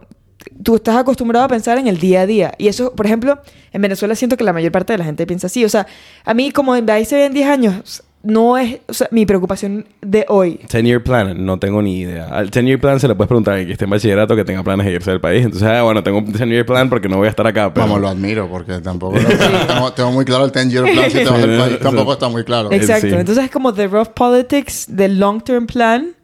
[0.62, 2.54] tú estás acostumbrado a pensar en el día a día.
[2.58, 3.40] Y eso, por ejemplo,
[3.72, 5.64] en Venezuela siento que la mayor parte de la gente piensa así.
[5.64, 5.86] O sea,
[6.24, 9.86] a mí como en ahí se ven 10 años, no es o sea, mi preocupación
[10.00, 10.60] de hoy.
[10.68, 12.26] 10-year plan, no tengo ni idea.
[12.26, 14.62] Al 10-year plan se le puedes preguntar a alguien que esté en bachillerato que tenga
[14.62, 15.44] planes de irse del país.
[15.44, 17.72] Entonces, ah, bueno, tengo un 10-year plan porque no voy a estar acá.
[17.72, 17.86] Pero...
[17.86, 19.28] Vamos, lo admiro porque tampoco lo-
[19.66, 21.10] tengo, tengo muy claro el 10-year plan.
[21.10, 22.72] Si te vas del país, tampoco está muy claro.
[22.72, 23.08] Exacto.
[23.08, 23.14] sí.
[23.14, 26.14] Entonces es como the rough politics del long-term plan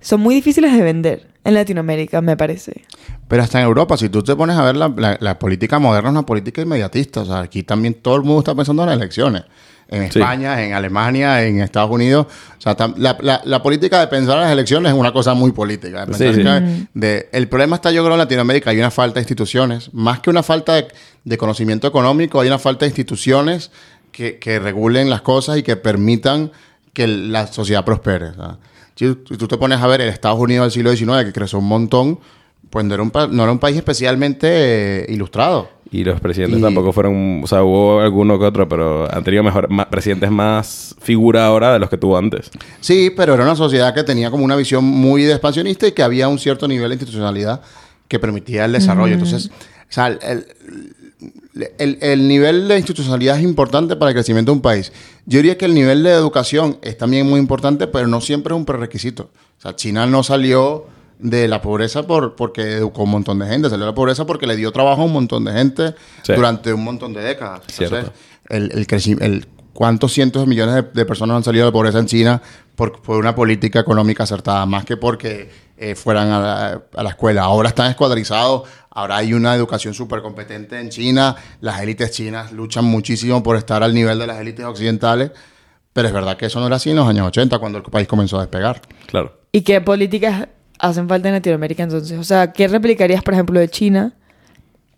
[0.00, 2.82] son muy difíciles de vender en Latinoamérica, me parece.
[3.28, 6.08] Pero hasta en Europa, si tú te pones a ver la, la- la política moderna,
[6.08, 7.20] es una política inmediatista.
[7.20, 9.44] O sea, aquí también todo el mundo está pensando en las elecciones.
[9.90, 10.18] En Sí.
[10.18, 12.26] España, en Alemania, en Estados Unidos.
[12.58, 15.52] O sea, la, la- la política de pensar en las elecciones es una cosa muy
[15.52, 16.04] política.
[16.06, 16.86] de Sí, pensar sí.
[16.94, 18.70] que- de- el problema está, yo creo, en Latinoamérica.
[18.70, 19.92] Hay una falta de instituciones.
[19.94, 20.88] Más que una falta de,
[21.24, 23.70] de conocimiento económico, hay una falta de instituciones
[24.12, 26.50] que, que regulen las cosas y que permitan
[26.94, 28.30] que la sociedad prospere.
[28.94, 31.58] Si tú tú te pones a ver el Estados Unidos del siglo XIX, que creció
[31.60, 32.18] un montón,
[32.70, 35.68] pues no era un, pa- no era un país especialmente eh, ilustrado.
[35.90, 37.40] Y los presidentes Y- tampoco fueron...
[37.42, 41.72] O sea, hubo alguno que otro, pero han tenido mejor, más, presidentes más figura ahora
[41.72, 42.50] de los que tuvo antes.
[42.80, 46.02] Sí, pero era una sociedad que tenía como una visión muy de expansionista y que
[46.02, 47.62] había un cierto nivel de institucionalidad
[48.06, 49.14] que permitía el desarrollo.
[49.14, 54.52] Entonces, o sea, el, el- el- el nivel de institucionalidad es importante para el crecimiento
[54.52, 54.92] de un país.
[55.26, 58.58] Yo diría que el nivel de educación es también muy importante, pero no siempre es
[58.58, 59.30] un prerequisito.
[59.58, 60.86] O sea, China no salió
[61.18, 64.46] de la pobreza por, porque educó un montón de gente, salió de la pobreza porque
[64.46, 66.32] le dio trabajo a un montón de gente Sí.
[66.34, 67.62] durante un montón de décadas.
[67.68, 67.96] Cierto.
[67.96, 71.68] Entonces, el, el, creci- el- cuántos cientos de millones de, de personas han salido de
[71.70, 72.40] la pobreza en China
[72.74, 77.10] por, por una política económica acertada, más que porque eh, fueran a la, a la
[77.10, 77.42] escuela.
[77.42, 82.84] Ahora están escuadrizados, ahora hay una educación súper competente en China, las élites chinas luchan
[82.84, 85.30] muchísimo por estar al nivel de las élites occidentales,
[85.92, 88.06] pero es verdad que eso no era así en los años 80, cuando el país
[88.08, 88.80] comenzó a despegar.
[89.06, 89.40] Claro.
[89.52, 92.18] ¿Y qué políticas hacen falta en Latinoamérica entonces?
[92.18, 94.12] O sea, ¿qué replicarías, por ejemplo, de China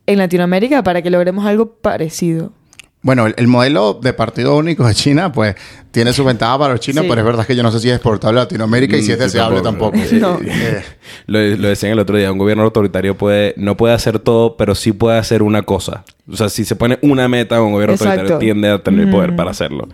[0.07, 2.53] en Latinoamérica para que logremos algo parecido?
[3.03, 5.55] Bueno, el, el modelo de partido único de China, pues,
[5.91, 7.09] tiene su ventaja para los chinos, Sí.
[7.09, 9.13] pero es verdad que yo no sé si es exportable a Latinoamérica y si Mm,
[9.13, 9.97] es sí, deseable tampoco.
[9.99, 10.19] tampoco.
[10.21, 10.39] No.
[10.47, 10.83] Eh,
[11.27, 14.75] Lo, lo decían el otro día, un gobierno autoritario puede, no puede hacer todo, pero
[14.75, 16.05] sí puede hacer una cosa.
[16.31, 18.13] O sea, si se pone una meta, un gobierno Exacto.
[18.21, 19.37] autoritario tiende a tener el poder Mm.
[19.37, 19.89] para hacerlo.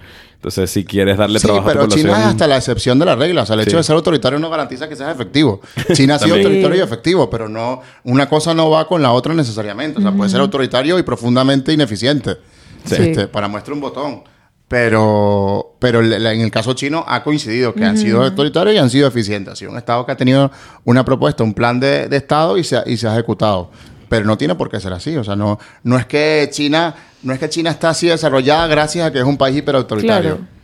[0.47, 2.21] Entonces, si quieres darle Sí, trabajo a tu pero China población...
[2.21, 3.43] es hasta la excepción de la regla.
[3.43, 3.77] O sea, el hecho Sí.
[3.79, 5.61] de ser autoritario no garantiza que seas efectivo.
[5.93, 9.35] China ha sido autoritario y efectivo, pero no una cosa no va con la otra
[9.35, 9.99] necesariamente.
[9.99, 12.37] O sea, puede ser autoritario y profundamente ineficiente.
[12.85, 12.95] Sí.
[12.97, 14.23] Este, para muestra un botón.
[14.69, 19.09] Pero, pero en el caso chino ha coincidido que han sido autoritarios y han sido
[19.09, 19.53] eficientes.
[19.53, 20.51] Ha sido un Estado que ha tenido
[20.85, 23.71] una propuesta, un plan de, de Estado y se, ha, y se ha ejecutado.
[24.09, 25.17] Pero no tiene por qué ser así.
[25.17, 29.07] O sea, no, no es que China, no es que China está así desarrollada gracias
[29.07, 30.37] a que es un país hiperautoritario.
[30.37, 30.57] Claro.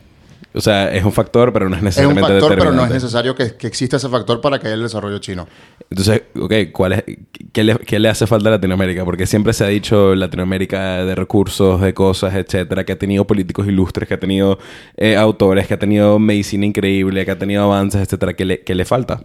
[0.54, 2.90] O sea, es un factor, pero no es Es un necesariamente factor, pero no es
[2.90, 5.48] necesario que, que exista ese factor para que haya el desarrollo chino.
[5.88, 7.04] Entonces, ok, ¿cuál es,
[7.52, 9.02] qué, le, qué le hace falta a Latinoamérica?
[9.04, 13.66] Porque siempre se ha dicho Latinoamérica de recursos, de cosas, etcétera, que ha tenido políticos
[13.66, 14.58] ilustres, que ha tenido
[14.98, 18.34] eh, autores, que ha tenido medicina increíble, que ha tenido avances, etcétera.
[18.34, 19.24] ¿Qué le, qué le falta?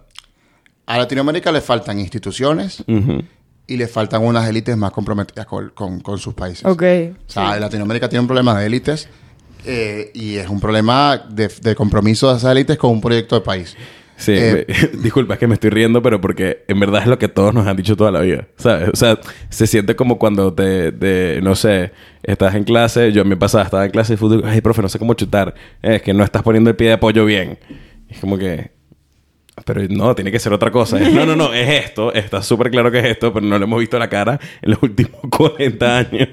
[0.86, 2.82] A Latinoamérica le faltan instituciones.
[3.68, 6.64] Y le faltan unas élites más comprometidas con, con- con sus países.
[6.64, 6.82] Ok.
[6.82, 9.08] O sea, Latinoamérica tiene un problema de élites
[9.64, 13.42] eh, y es un problema de, de compromiso de esas élites con un proyecto de
[13.42, 13.76] país.
[14.16, 17.18] Sí, Eh, me- disculpa, es que me estoy riendo, pero porque en verdad es lo
[17.20, 18.88] que todos nos han dicho toda la vida, ¿sabes?
[18.92, 21.92] O sea, se siente como cuando te, te- no sé,
[22.24, 24.88] estás en clase, yo en mi pasada estaba en clase de fútbol, ay, profe, no
[24.88, 27.58] sé cómo chutar, es que no estás poniendo el pie de apoyo bien.
[28.08, 28.72] Es como que,
[29.64, 30.98] pero no, tiene que ser otra cosa.
[31.00, 33.64] Es, no, no, no, es esto, está súper claro que es esto, pero no le
[33.64, 36.28] hemos visto la cara en los últimos 40 años.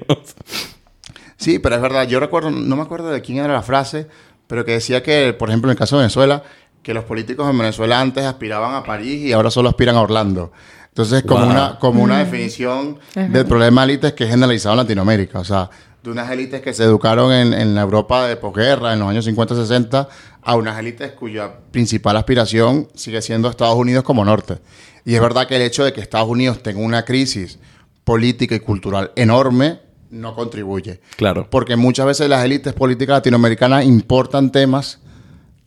[1.36, 2.06] Sí, pero es verdad.
[2.08, 4.06] Yo recuerdo, no me acuerdo de quién era la frase,
[4.46, 6.42] pero que decía que, por ejemplo, en el caso de Venezuela,
[6.82, 10.52] que los políticos en Venezuela antes aspiraban a París y ahora solo aspiran a Orlando.
[10.88, 11.50] Entonces, como Wow.
[11.50, 15.40] una, como una definición del problema de élites que es generalizado en Latinoamérica.
[15.40, 15.68] O sea,
[16.02, 19.26] de unas élites que se educaron en, en la Europa de posguerra, en los años
[19.28, 20.08] 50-60,
[20.48, 24.58] a unas élites cuya principal aspiración sigue siendo Estados Unidos como norte.
[25.04, 27.58] Y es verdad que el hecho de que Estados Unidos tenga una crisis
[28.04, 29.80] política y cultural enorme
[30.10, 31.00] no contribuye.
[31.16, 31.48] Claro.
[31.50, 35.00] Porque muchas veces las élites políticas latinoamericanas importan temas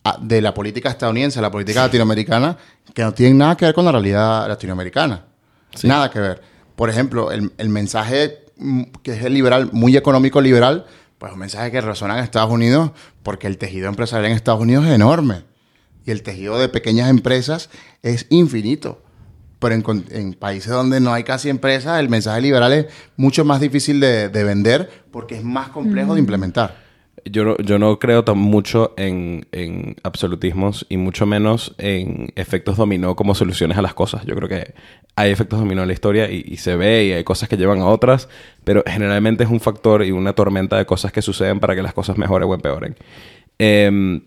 [0.06, 2.58] a- de la política estadounidense la política latinoamericana
[2.94, 5.26] que no tienen nada que ver con la realidad latinoamericana.
[5.76, 5.88] Sí.
[5.88, 6.42] Nada que ver.
[6.78, 10.86] Por ejemplo, el, el mensaje mm, que es el liberal, muy económico liberal,
[11.20, 14.62] pues es un mensaje que resuena en Estados Unidos porque el tejido empresarial en Estados
[14.62, 15.44] Unidos es enorme.
[16.06, 17.70] Y el tejido de pequeñas empresas
[18.02, 19.04] es infinito.
[19.60, 22.86] Pero en, países donde no hay casi empresas, el mensaje liberal es
[23.18, 26.89] mucho más difícil de, de vender porque es más complejo de implementar.
[27.26, 33.16] Yo yo no creo tan mucho en, en absolutismos y mucho menos en efectos dominó
[33.16, 34.26] como soluciones a las cosas.
[34.26, 34.74] Yo creo que
[35.16, 37.80] hay efectos dominó en la historia y, y se ve y hay cosas que llevan
[37.80, 38.30] a otras,
[38.64, 41.94] pero generalmente es un factor y una tormenta de cosas que suceden para que las
[41.94, 42.96] cosas mejoren o empeoren.
[43.60, 44.22] Em,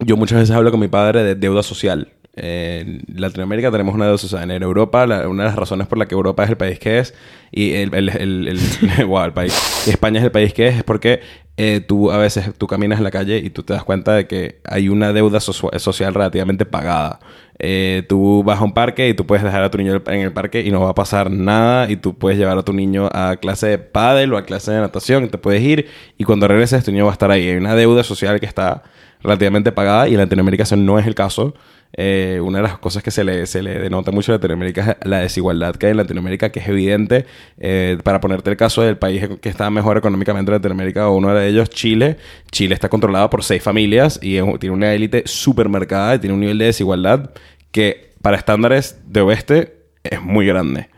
[0.00, 2.12] yo muchas veces hablo con mi padre de deuda social.
[2.36, 4.50] En Latinoamérica tenemos una deuda social.
[4.50, 7.14] En Europa, una de las razones por la que Europa es el país que es
[7.52, 8.08] y el, el,
[8.48, 11.20] el, país, España es el país que es, es porque
[11.56, 14.26] eh, tú a veces tú caminas en la calle y tú te das cuenta de
[14.26, 17.20] que hay una deuda social relativamente pagada.
[17.60, 20.32] Eh, tú vas a un parque y tú puedes dejar a tu niño en el
[20.32, 23.36] parque y no va a pasar nada y tú puedes llevar a tu niño a
[23.36, 25.86] clase de pádel o a clase de natación te puedes ir
[26.18, 27.48] y cuando regreses tu niño va a estar ahí.
[27.48, 28.82] Hay una deuda social que está
[29.22, 31.54] relativamente pagada y en Latinoamérica eso no es el caso.
[31.96, 35.06] Eh, una de las cosas que se le, se le denota mucho a Latinoamérica es
[35.08, 37.26] la desigualdad que hay en Latinoamérica, que es evidente.
[37.58, 41.48] Eh, para ponerte el caso del país que está mejor económicamente en Latinoamérica, uno de
[41.48, 42.16] ellos, Chile.
[42.50, 46.58] Chile está controlado por seis familias y tiene una élite supermercada y tiene un nivel
[46.58, 47.30] de desigualdad
[47.70, 50.88] que para estándares de oeste es muy grande.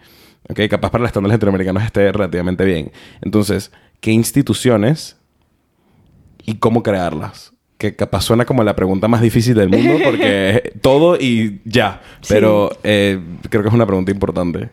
[0.49, 0.61] ¿Ok?
[0.71, 2.93] Capaz para los estándares latinoamericanos esté relativamente bien.
[3.21, 5.17] Entonces, ¿qué instituciones
[6.47, 7.53] y cómo crearlas.
[7.79, 12.01] Que capaz suena como la pregunta más difícil del mundo porque todo y ya.
[12.29, 14.71] Pero eh, creo que es una pregunta importante.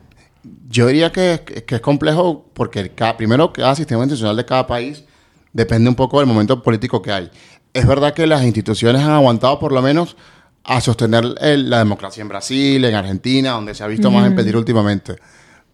[0.69, 5.03] Yo diría que, que es complejo porque cada, primero cada sistema institucional de cada país
[5.51, 7.29] depende un poco del momento político que hay.
[7.73, 10.15] Es verdad que las instituciones han aguantado por lo menos
[10.63, 14.35] a sostener el- la democracia en Brasil, en Argentina, donde se ha visto más en
[14.35, 15.15] peligro últimamente.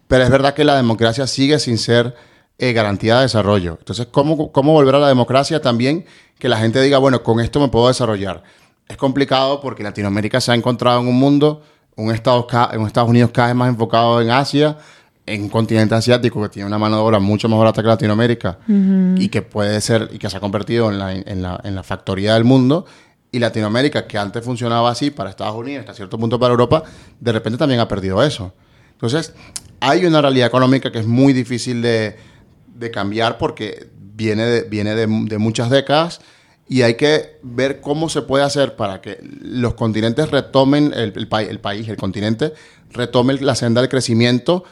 [0.08, 2.14] Pero es verdad que la democracia sigue sin ser
[2.62, 3.76] eh, garantía de desarrollo.
[3.78, 6.04] Entonces, ¿cómo, ¿cómo volver a la democracia también?
[6.38, 8.42] Que la gente diga, bueno, con esto me puedo desarrollar.
[8.86, 11.62] Es complicado porque Latinoamérica se ha encontrado en un mundo,
[11.96, 12.44] un Estados,
[12.76, 14.76] un Estados Unidos cada vez más enfocado en Asia,
[15.24, 18.58] en un continente asiático que tiene una mano de obra mucho más barata que Latinoamérica
[19.16, 21.82] y que puede ser y que se ha convertido en la, en la, en la
[21.82, 22.84] factoría del mundo.
[23.32, 26.82] Y Latinoamérica, que antes funcionaba así para Estados Unidos, hasta cierto punto para Europa,
[27.20, 28.52] de repente también ha perdido eso.
[28.92, 29.32] Entonces,
[29.80, 32.28] hay una realidad económica que es muy difícil de,
[32.80, 36.20] de cambiar porque viene, de, viene de, de muchas décadas
[36.68, 41.28] y hay que ver cómo se puede hacer para que los continentes retomen, el, el,
[41.28, 42.52] pa- el país, el continente,
[42.90, 44.64] retome la senda del crecimiento,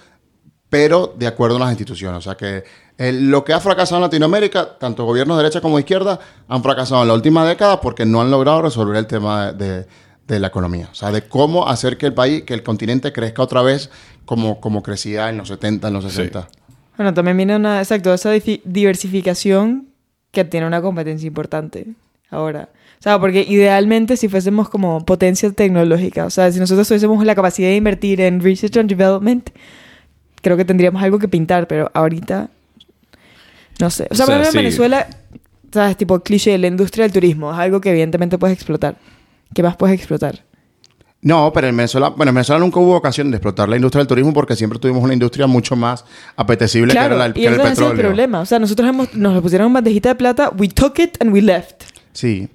[0.71, 2.19] pero de acuerdo a las instituciones.
[2.19, 2.65] O sea que
[2.99, 6.19] eh, lo que ha fracasado en Latinoamérica, tanto gobiernos de derecha como de izquierda,
[6.49, 9.87] han fracasado en la última década porque no han logrado resolver el tema de,
[10.27, 10.89] de la economía.
[10.93, 13.91] O sea, de cómo hacer que el país, que el continente crezca otra vez
[14.25, 16.49] como, como crecía en los 70, en los 60.
[16.99, 19.87] Bueno, también viene una, exacto, esa diversificación
[20.33, 21.87] que tiene una competencia importante
[22.29, 22.69] ahora.
[22.99, 27.37] O sea, porque idealmente si fuésemos como potencia tecnológica, o sea, si nosotros tuviésemos la
[27.37, 29.51] capacidad de invertir en research and development,
[30.43, 32.51] creo que tendríamos algo que pintar, pero ahorita
[33.79, 34.09] no sé.
[34.11, 34.59] O sea, O sea, por ejemplo, en sí.
[34.59, 35.07] Venezuela,
[35.73, 38.97] sabes, tipo cliché, la industria del turismo es algo que evidentemente puedes explotar.
[39.55, 40.48] ¿Qué más puedes explotar?
[41.21, 44.07] No, pero en Venezuela, bueno, en Venezuela nunca hubo ocasión de explotar la industria del
[44.07, 46.05] turismo porque siempre tuvimos una industria mucho más
[46.37, 48.11] apetecible Claro, que era, la- que y era el ha sido el petróleo.
[48.11, 48.41] problema.
[48.41, 51.33] O sea, nosotros hemos, nos lo pusieron en bandejita de plata, we took it and
[51.33, 51.83] we left.
[52.13, 52.49] Sí.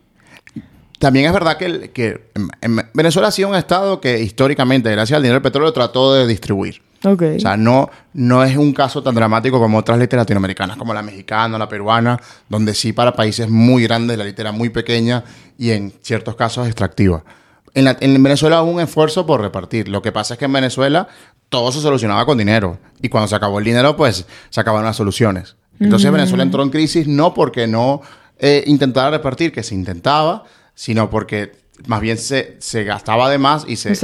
[0.98, 5.18] También es verdad que, que en- en Venezuela ha sido un estado que históricamente, gracias
[5.18, 6.82] al dinero del petróleo, trató de distribuir.
[7.04, 7.22] Ok.
[7.36, 11.02] O sea, no, no es un caso tan dramático como otras letras latinoamericanas, como la
[11.02, 15.26] mexicana, la peruana, donde sí para países muy grandes la letra era muy pequeña
[15.58, 17.22] y en ciertos casos extractiva.
[17.74, 19.88] En, la- en Venezuela hubo un esfuerzo por repartir.
[19.90, 21.08] Lo que pasa es que en Venezuela
[21.50, 22.80] todo se solucionaba con dinero.
[23.02, 25.56] Y cuando se acabó el dinero, pues se acabaron las soluciones.
[25.80, 28.02] Entonces Venezuela entró en crisis no porque no
[28.40, 30.44] eh, intentara repartir, que se intentaba,
[30.76, 31.52] sino porque
[31.88, 33.96] más bien se, se gastaba de más y se,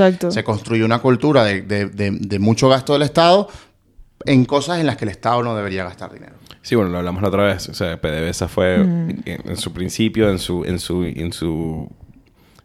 [0.44, 3.48] construyó una cultura de, de- de- de mucho gasto del Estado
[4.26, 6.34] en cosas en las que el Estado no debería gastar dinero.
[6.62, 7.70] Sí, bueno, lo hablamos la otra vez.
[7.70, 11.90] O sea, PDVSA fue en, en su principio, en su, en su, en su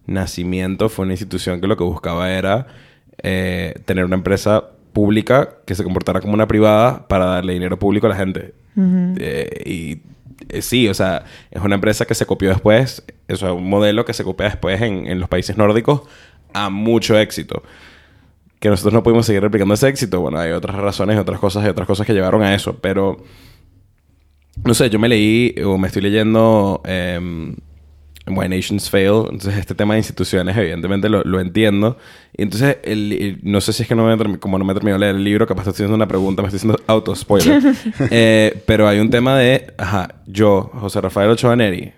[0.07, 2.67] nacimiento, fue una institución que lo que buscaba era
[3.23, 8.07] eh, tener una empresa pública que se comportara como una privada para darle dinero público
[8.07, 8.55] a la gente.
[8.77, 10.03] Eh, y
[10.49, 14.05] eh, sí, o sea, es una empresa que se copió después, o sea, un modelo
[14.05, 16.03] que se copia después en, en los países nórdicos
[16.53, 17.62] a mucho éxito
[18.64, 20.23] que nosotros no pudimos seguir replicando ese éxito.
[20.23, 22.79] Bueno, hay otras razones, otras cosas y otras cosas que llevaron a eso.
[22.81, 23.19] Pero,
[24.64, 27.57] no sé, yo me leí o me estoy leyendo em,
[28.26, 29.24] Why Nations Fail.
[29.30, 31.98] Entonces, este tema de instituciones, evidentemente, lo, lo entiendo.
[32.37, 34.74] Y entonces, el- el- no sé si es que no me, como no me he
[34.74, 37.60] terminado de leer el libro, capaz estoy haciendo una pregunta, me estoy haciendo auto-spoiler.
[38.10, 41.92] Eh, pero hay un tema de, ajá, yo, José Rafael Ochoa Neri,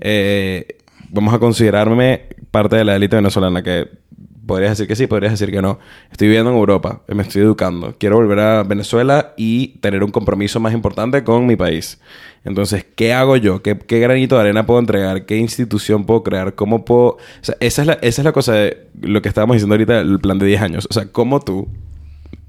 [0.00, 0.66] eh,
[1.10, 3.88] vamos a considerarme parte de la élite venezolana que
[4.50, 5.78] podrías decir que sí, podrías decir que no.
[6.10, 7.94] Estoy viviendo en Europa, me estoy educando.
[7.98, 12.00] Quiero volver a Venezuela y tener un compromiso más importante con mi país.
[12.44, 13.62] Entonces, ¿qué hago yo?
[13.62, 15.24] ¿Qué, qué granito de arena puedo entregar?
[15.24, 16.56] ¿Qué institución puedo crear?
[16.56, 17.10] ¿Cómo puedo...?
[17.10, 20.00] O sea, esa es la, esa es la cosa de lo que estábamos diciendo ahorita,
[20.00, 20.88] el plan de 10 años.
[20.90, 21.68] O sea, ¿cómo tú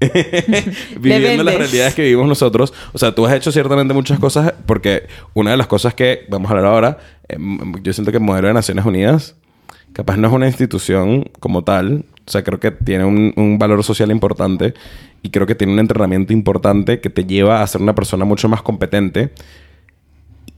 [0.98, 2.74] viviendo las realidades que vivimos nosotros.
[2.92, 6.50] O sea, tú has hecho ciertamente muchas cosas porque una de las cosas que vamos
[6.50, 7.36] a hablar ahora, eh,
[7.80, 9.36] yo siento que el modelo de Naciones Unidas
[9.92, 12.04] capaz no es una institución como tal.
[12.26, 14.74] O sea, creo que tiene un, un valor social importante
[15.22, 18.48] y creo que tiene un entrenamiento importante que te lleva a ser una persona mucho
[18.48, 19.32] más competente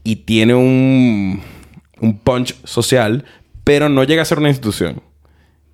[0.03, 1.41] y tiene un,
[2.01, 3.25] un punch social,
[3.63, 5.01] pero no llega a ser una institución.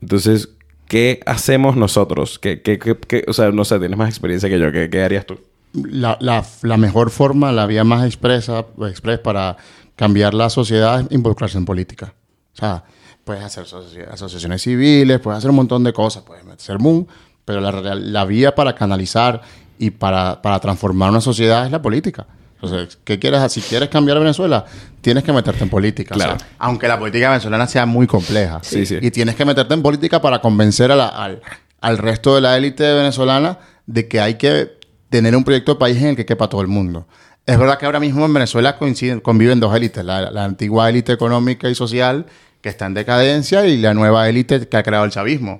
[0.02, 0.50] Entonces,
[0.88, 2.40] ¿qué hacemos nosotros?
[2.40, 4.72] ¿Qué, qué, qué- o sea, no sé, tienes más experiencia que yo.
[4.72, 5.40] ¿Qué, qué harías tú?
[5.74, 9.58] La, la- mejor forma, la vía más expresa express para
[9.96, 12.14] cambiar la sociedad es involucrarse en política.
[12.54, 12.84] O sea,
[13.24, 17.08] puedes hacer asoci- asociaciones civiles, puedes hacer un montón de cosas, puedes hacer MUN,
[17.46, 19.42] pero la, la vía para canalizar
[19.80, 22.26] y para, para transformar una sociedad es la política.
[22.62, 23.52] Entonces, ¿qué quieres?
[23.52, 24.64] Si quieres cambiar Venezuela,
[25.02, 26.14] tienes que meterte en política.
[26.14, 26.44] O sea, Claro.
[26.60, 28.60] aunque la política venezolana sea muy compleja.
[28.62, 28.98] Sí, sí.
[29.02, 31.42] Y tienes que meterte en política para convencer a la- al,
[31.82, 33.58] al resto de la élite venezolana
[33.88, 34.78] de que hay que
[35.10, 37.08] tener un proyecto de país en el que quepa todo el mundo.
[37.48, 41.12] Es verdad que ahora mismo en Venezuela coinciden, conviven dos élites, la, la antigua élite
[41.12, 42.28] económica y social
[42.62, 45.60] que está en decadencia y la nueva élite que ha creado el chavismo.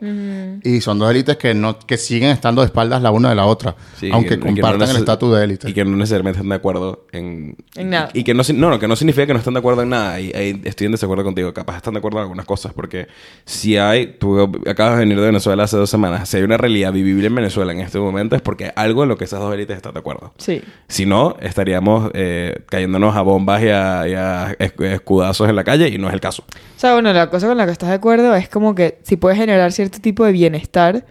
[0.64, 3.46] Y son dos élites que, no, que siguen estando de espaldas la una de la
[3.46, 5.70] otra, Sí, aunque que- que no compartan el estatus de élite.
[5.70, 7.56] Y que no necesariamente están de acuerdo en...
[7.76, 8.10] En nada.
[8.14, 10.20] Y que no, no, no, que no significa que no estén de acuerdo en nada.
[10.20, 10.32] Y,
[10.64, 11.54] estoy en desacuerdo contigo.
[11.54, 12.74] Capaz están de acuerdo en algunas cosas.
[12.74, 13.08] Porque
[13.46, 14.18] si hay...
[14.20, 16.30] Tú acabas de venir de Venezuela hace dos semanas.
[16.30, 19.18] Si hay una realidad vivible en Venezuela en este momento es porque algo en lo
[19.18, 20.34] que esas dos élites están de acuerdo.
[20.38, 20.62] Sí.
[20.88, 25.64] Si no, estaríamos eh, cayéndonos a bombas y a, y a es- escudazos en la
[25.64, 26.44] calle y no es el caso.
[26.48, 29.18] O sea, bueno, la cosa con la que estás de acuerdo es como que si
[29.18, 31.06] puedes generar cierto tipo de bienestar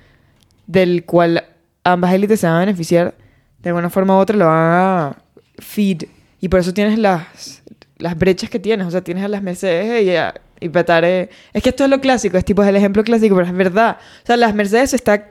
[0.66, 1.44] del cual
[1.84, 3.14] ambas élites se van a beneficiar,
[3.58, 5.16] de alguna forma u otra lo van a
[5.58, 6.04] feed.
[6.40, 7.62] Y por eso tienes las,
[7.98, 8.86] las brechas que tienes.
[8.86, 11.30] O sea, tienes a las Mercedes y, a, y Petare.
[11.52, 13.98] Es que esto es lo clásico, es tipo es el ejemplo clásico, pero es verdad.
[14.22, 15.28] O sea, las Mercedes se está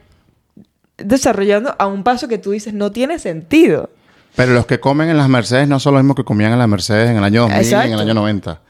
[0.98, 3.90] desarrollando a un paso que tú dices no tiene sentido.
[4.36, 6.68] Pero los que comen en las Mercedes no son los mismos que comían en las
[6.68, 7.94] Mercedes en el año 2000 y en Exacto.
[7.94, 8.62] el año 90.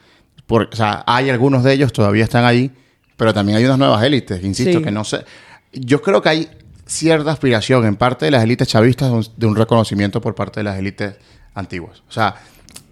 [0.50, 2.72] Por- o sea, hay algunos de ellos todavía están ahí,
[3.16, 4.84] pero también hay unas nuevas élites, insisto, Sí.
[4.84, 5.24] que no sé.
[5.72, 6.50] Yo creo que hay
[6.88, 10.80] cierta aspiración en parte de las élites chavistas de un, reconocimiento por parte de las
[10.80, 11.14] élites
[11.54, 12.02] antiguas.
[12.10, 12.34] O sea,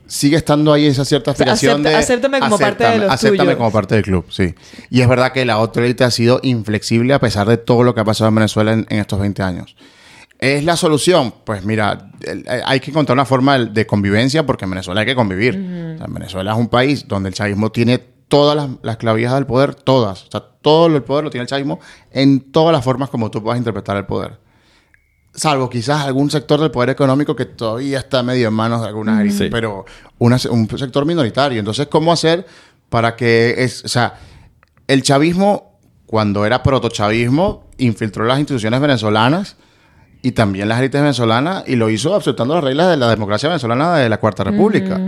[0.06, 1.96] sigue estando ahí esa cierta sea, aspiración acepta- de...
[1.96, 3.56] acéptame como parte de los Acéptame tuyos.
[3.58, 4.54] como parte del club, sí.
[4.92, 7.96] Y es verdad que la otra élite ha sido inflexible a pesar de todo lo
[7.96, 9.76] que ha pasado en Venezuela en, en estos 20 años.
[10.40, 11.34] ¿Es la solución?
[11.44, 15.02] Pues mira, el- eh, hay que encontrar una forma de, de convivencia porque en Venezuela
[15.02, 15.56] hay que convivir.
[15.96, 19.46] O sea, Venezuela es un país donde el chavismo tiene todas las, las clavijas del
[19.48, 20.26] poder, todas.
[20.26, 21.80] O sea, todo el poder lo tiene el chavismo
[22.12, 24.40] en todas las formas como tú puedas interpretar el poder.
[25.34, 29.20] Salvo quizás algún sector del poder económico que todavía está medio en manos de algunas
[29.22, 29.50] élites, Sí.
[29.52, 29.86] pero
[30.20, 31.60] una- un sector minoritario.
[31.60, 32.46] Entonces, ¿cómo hacer
[32.90, 34.16] para que es, o sea,
[34.88, 39.58] el chavismo, cuando era protochavismo, infiltró las instituciones venezolanas
[40.22, 43.96] y también las élites venezolanas y lo hizo aceptando las reglas de la democracia venezolana
[43.98, 45.00] de la Cuarta República.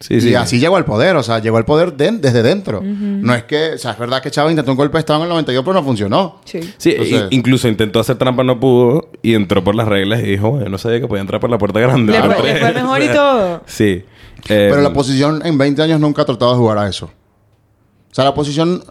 [0.00, 0.34] Sí, y sí.
[0.34, 2.80] así llegó al poder, o sea, llegó al poder de- desde dentro.
[2.82, 5.24] No es que, o sea, es verdad que Chávez intentó un golpe de Estado en
[5.24, 6.40] el 92, pero no funcionó.
[6.44, 6.60] Sí.
[6.76, 10.50] Sí, Entonces- incluso intentó hacer trampa, no pudo, y entró por las reglas y dijo,
[10.50, 12.12] "Bueno, no sabía que podía entrar por la puerta grande.
[12.12, 12.32] Le ¿no?
[12.32, 13.62] fue- le fue mejor y todo.
[13.66, 14.04] Sí.
[14.48, 17.06] Pero Eh, la oposición en 20 años nunca ha tratado de jugar a eso.
[17.06, 18.82] O sea, la oposición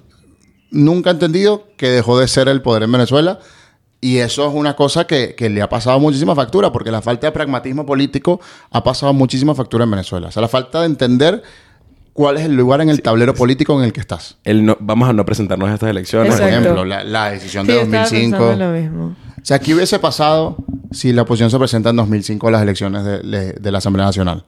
[0.72, 3.40] nunca ha entendido que dejó de ser el poder en Venezuela.
[4.04, 7.28] Y eso es una cosa que, que le ha pasado muchísima factura, porque la falta
[7.28, 8.42] de pragmatismo político
[8.72, 10.30] ha pasado muchísima factura en Venezuela.
[10.30, 11.44] O sea, la falta de entender
[12.14, 14.38] cuál es el lugar en el tablero político en el que estás.
[14.44, 16.36] El no- vamos a no presentarnos a estas elecciones.
[16.36, 18.38] Por ejemplo, la, la decisión Sí, de yo estaba 2005.
[18.38, 19.06] pensando lo mismo.
[19.40, 20.58] O sea, ¿qué hubiese pasado
[20.92, 24.06] si la oposición se presenta en 2005 a las elecciones de, de- de la Asamblea
[24.08, 24.46] Nacional?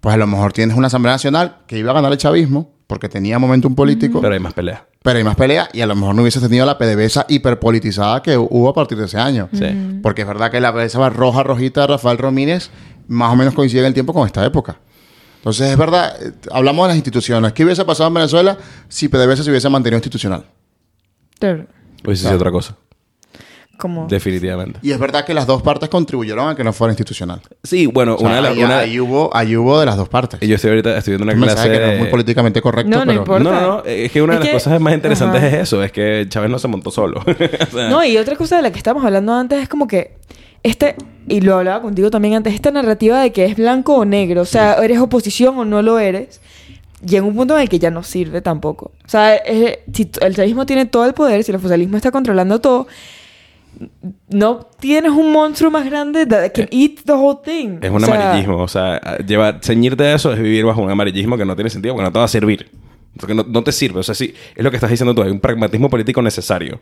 [0.00, 3.08] Pues a lo mejor tienes una Asamblea Nacional que iba a ganar el chavismo porque
[3.08, 4.82] tenía momentum político, Pero hay más peleas.
[5.02, 8.36] pero hay más pelea y a lo mejor no hubiese tenido la PDVSA hiperpolitizada que
[8.38, 9.48] hubo a partir de ese año.
[9.52, 9.98] Sí.
[10.02, 12.70] Porque es verdad que la PDVSA roja, rojita de Rafael Romínez
[13.08, 14.78] más o menos coincide en el tiempo con esta época.
[15.38, 17.52] Entonces, es verdad, eh, hablamos de las instituciones.
[17.52, 18.58] ¿Qué hubiese pasado en Venezuela
[18.88, 20.44] si PDVSA se hubiese mantenido institucional?
[22.02, 22.76] Pues sí, es otra cosa.
[23.78, 24.06] Como...
[24.08, 24.78] Definitivamente.
[24.82, 27.40] Y es verdad que las dos partes contribuyeron a que no fuera institucional.
[27.62, 28.50] Sí, bueno, O sea, una de las...
[28.52, 30.40] ahí, una- ahí hubo, ahí hubo de las dos partes.
[30.40, 31.70] Yo estoy ahorita estudiando una clase...
[31.70, 33.18] que no es muy de- políticamente correcto, No, no pero...
[33.20, 33.44] importa.
[33.44, 33.82] No, no, no.
[33.84, 35.48] Es que una de Es las que- cosas más interesantes Ajá.
[35.48, 35.82] es eso.
[35.82, 37.20] Es que Chávez no se montó solo.
[37.26, 40.14] O sea, No, y otra cosa de la que estábamos hablando antes es como que
[40.62, 40.96] este,
[41.28, 44.46] y lo hablaba contigo también antes, esta narrativa de que es blanco o negro, o
[44.46, 46.40] sea, eres oposición o no lo eres,
[47.04, 48.90] llega un punto en el que ya no sirve tampoco.
[49.04, 52.60] O sea, es- si el chavismo tiene todo el poder, si el socialismo está controlando
[52.60, 52.88] todo,
[54.28, 57.78] no tienes un monstruo más grande that can eat the whole thing.
[57.82, 58.58] Es un O sea, amarillismo.
[58.62, 61.94] O sea, llevar, ceñirte de eso es vivir bajo un amarillismo que no tiene sentido
[61.94, 62.70] porque no te va a servir.
[63.18, 64.00] Porque no, no te sirve.
[64.00, 65.22] O sea, sí, es lo que estás diciendo tú.
[65.22, 66.80] Hay un pragmatismo político necesario.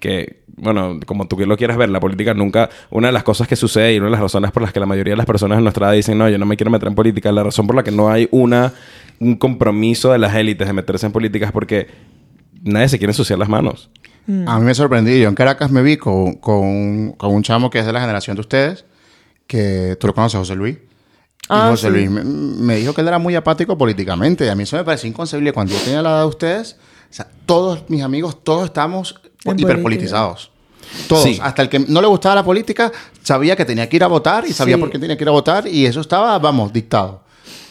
[0.00, 2.70] Que, bueno, como tú lo quieras ver, la política nunca...
[2.90, 4.86] Una de las cosas que sucede y una de las razones por las que la
[4.86, 6.94] mayoría de las personas en nuestra edad dicen, no, yo no me quiero meter en
[6.94, 8.72] política, la razón por la que no hay una,
[9.20, 11.88] un compromiso de las élites de meterse en política es porque
[12.62, 13.90] nadie se quiere ensuciar las manos.
[14.46, 15.16] A mí me sorprendió.
[15.16, 18.00] Yo en Caracas me vi con, con, un- con un chamo que es de la
[18.00, 18.84] generación de ustedes,
[19.46, 20.76] que tú lo conoces, José Luis.
[20.76, 20.80] Y
[21.48, 21.92] Ah, José sí.
[21.92, 24.44] Luis me, me dijo que él era muy apático políticamente.
[24.46, 25.52] Y a mí eso me pareció inconcebible.
[25.52, 26.76] Cuando yo tenía la edad de ustedes,
[27.08, 29.14] o sea, todos mis amigos, todos estamos
[29.44, 30.50] hiperpolitizados.
[31.08, 31.22] Todos.
[31.22, 31.38] Sí.
[31.42, 32.90] Hasta el que no le gustaba la política,
[33.22, 34.80] sabía que tenía que ir a votar y sabía Sí.
[34.80, 35.66] por qué tenía que ir a votar.
[35.68, 37.22] Y eso estaba, vamos, dictado.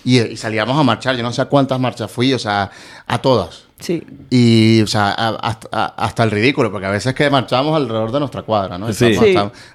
[0.05, 1.15] Y, y salíamos a marchar.
[1.17, 2.71] Yo no sé a cuántas marchas fui, o sea,
[3.07, 3.64] a todas.
[3.85, 4.03] Sí.
[4.31, 8.11] Y, o sea, a- hasta, a- hasta el ridículo, porque a veces que marchábamos alrededor
[8.11, 8.91] de nuestra cuadra, ¿no?
[8.91, 9.15] Sí.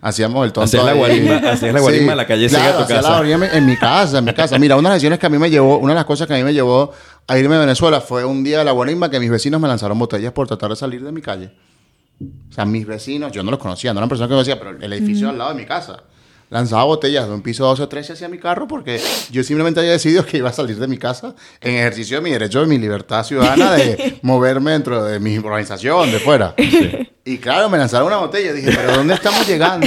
[0.01, 0.65] hacíamos el tonto.
[0.65, 3.11] Hacías la guarimba- hacías la guarimba en la calle Siga claro, tu hacía casa.
[3.11, 4.59] la guarimba en mi casa, en mi casa.
[4.59, 6.35] Mira, una de las decisiones que a mí me llevó, una de las cosas que
[6.35, 6.93] a mí me llevó
[7.29, 9.97] a irme a Venezuela fue un día de la guarimba que mis vecinos me lanzaron
[9.99, 11.53] botellas por tratar de salir de mi calle.
[12.21, 14.93] O sea, mis vecinos, yo no los conocía, no eran personas que conocía, pero el
[14.93, 16.03] edificio al lado de mi casa.
[16.51, 19.93] Lanzaba botellas de un piso 12 o 13 hacia mi carro porque yo simplemente había
[19.93, 22.77] decidido que iba a salir de mi casa en ejercicio de mi derecho, de mi
[22.77, 26.55] libertad ciudadana de moverme dentro de mi organización, de fuera.
[27.23, 28.53] Y claro, me lanzaron una botella.
[28.53, 29.87] Dije, pero ¿dónde estamos llegando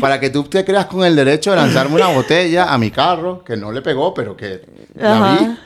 [0.00, 3.42] para que tú te creas con el derecho de lanzarme una botella a mi carro,
[3.42, 4.62] que no le pegó, pero que
[4.94, 5.56] la vi?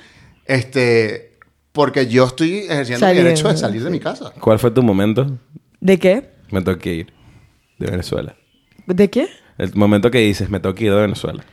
[0.46, 1.36] Este,
[1.72, 4.32] porque yo estoy ejerciendo mi Saliendo, derecho de salir de mi casa.
[4.40, 5.26] ¿Cuál fue tu momento?
[5.78, 6.30] ¿De qué?
[6.50, 7.12] Me tengo que ir
[7.78, 8.34] de Venezuela.
[8.86, 9.28] ¿De qué?
[9.58, 11.44] El momento que dices, me tengo que ir de Venezuela.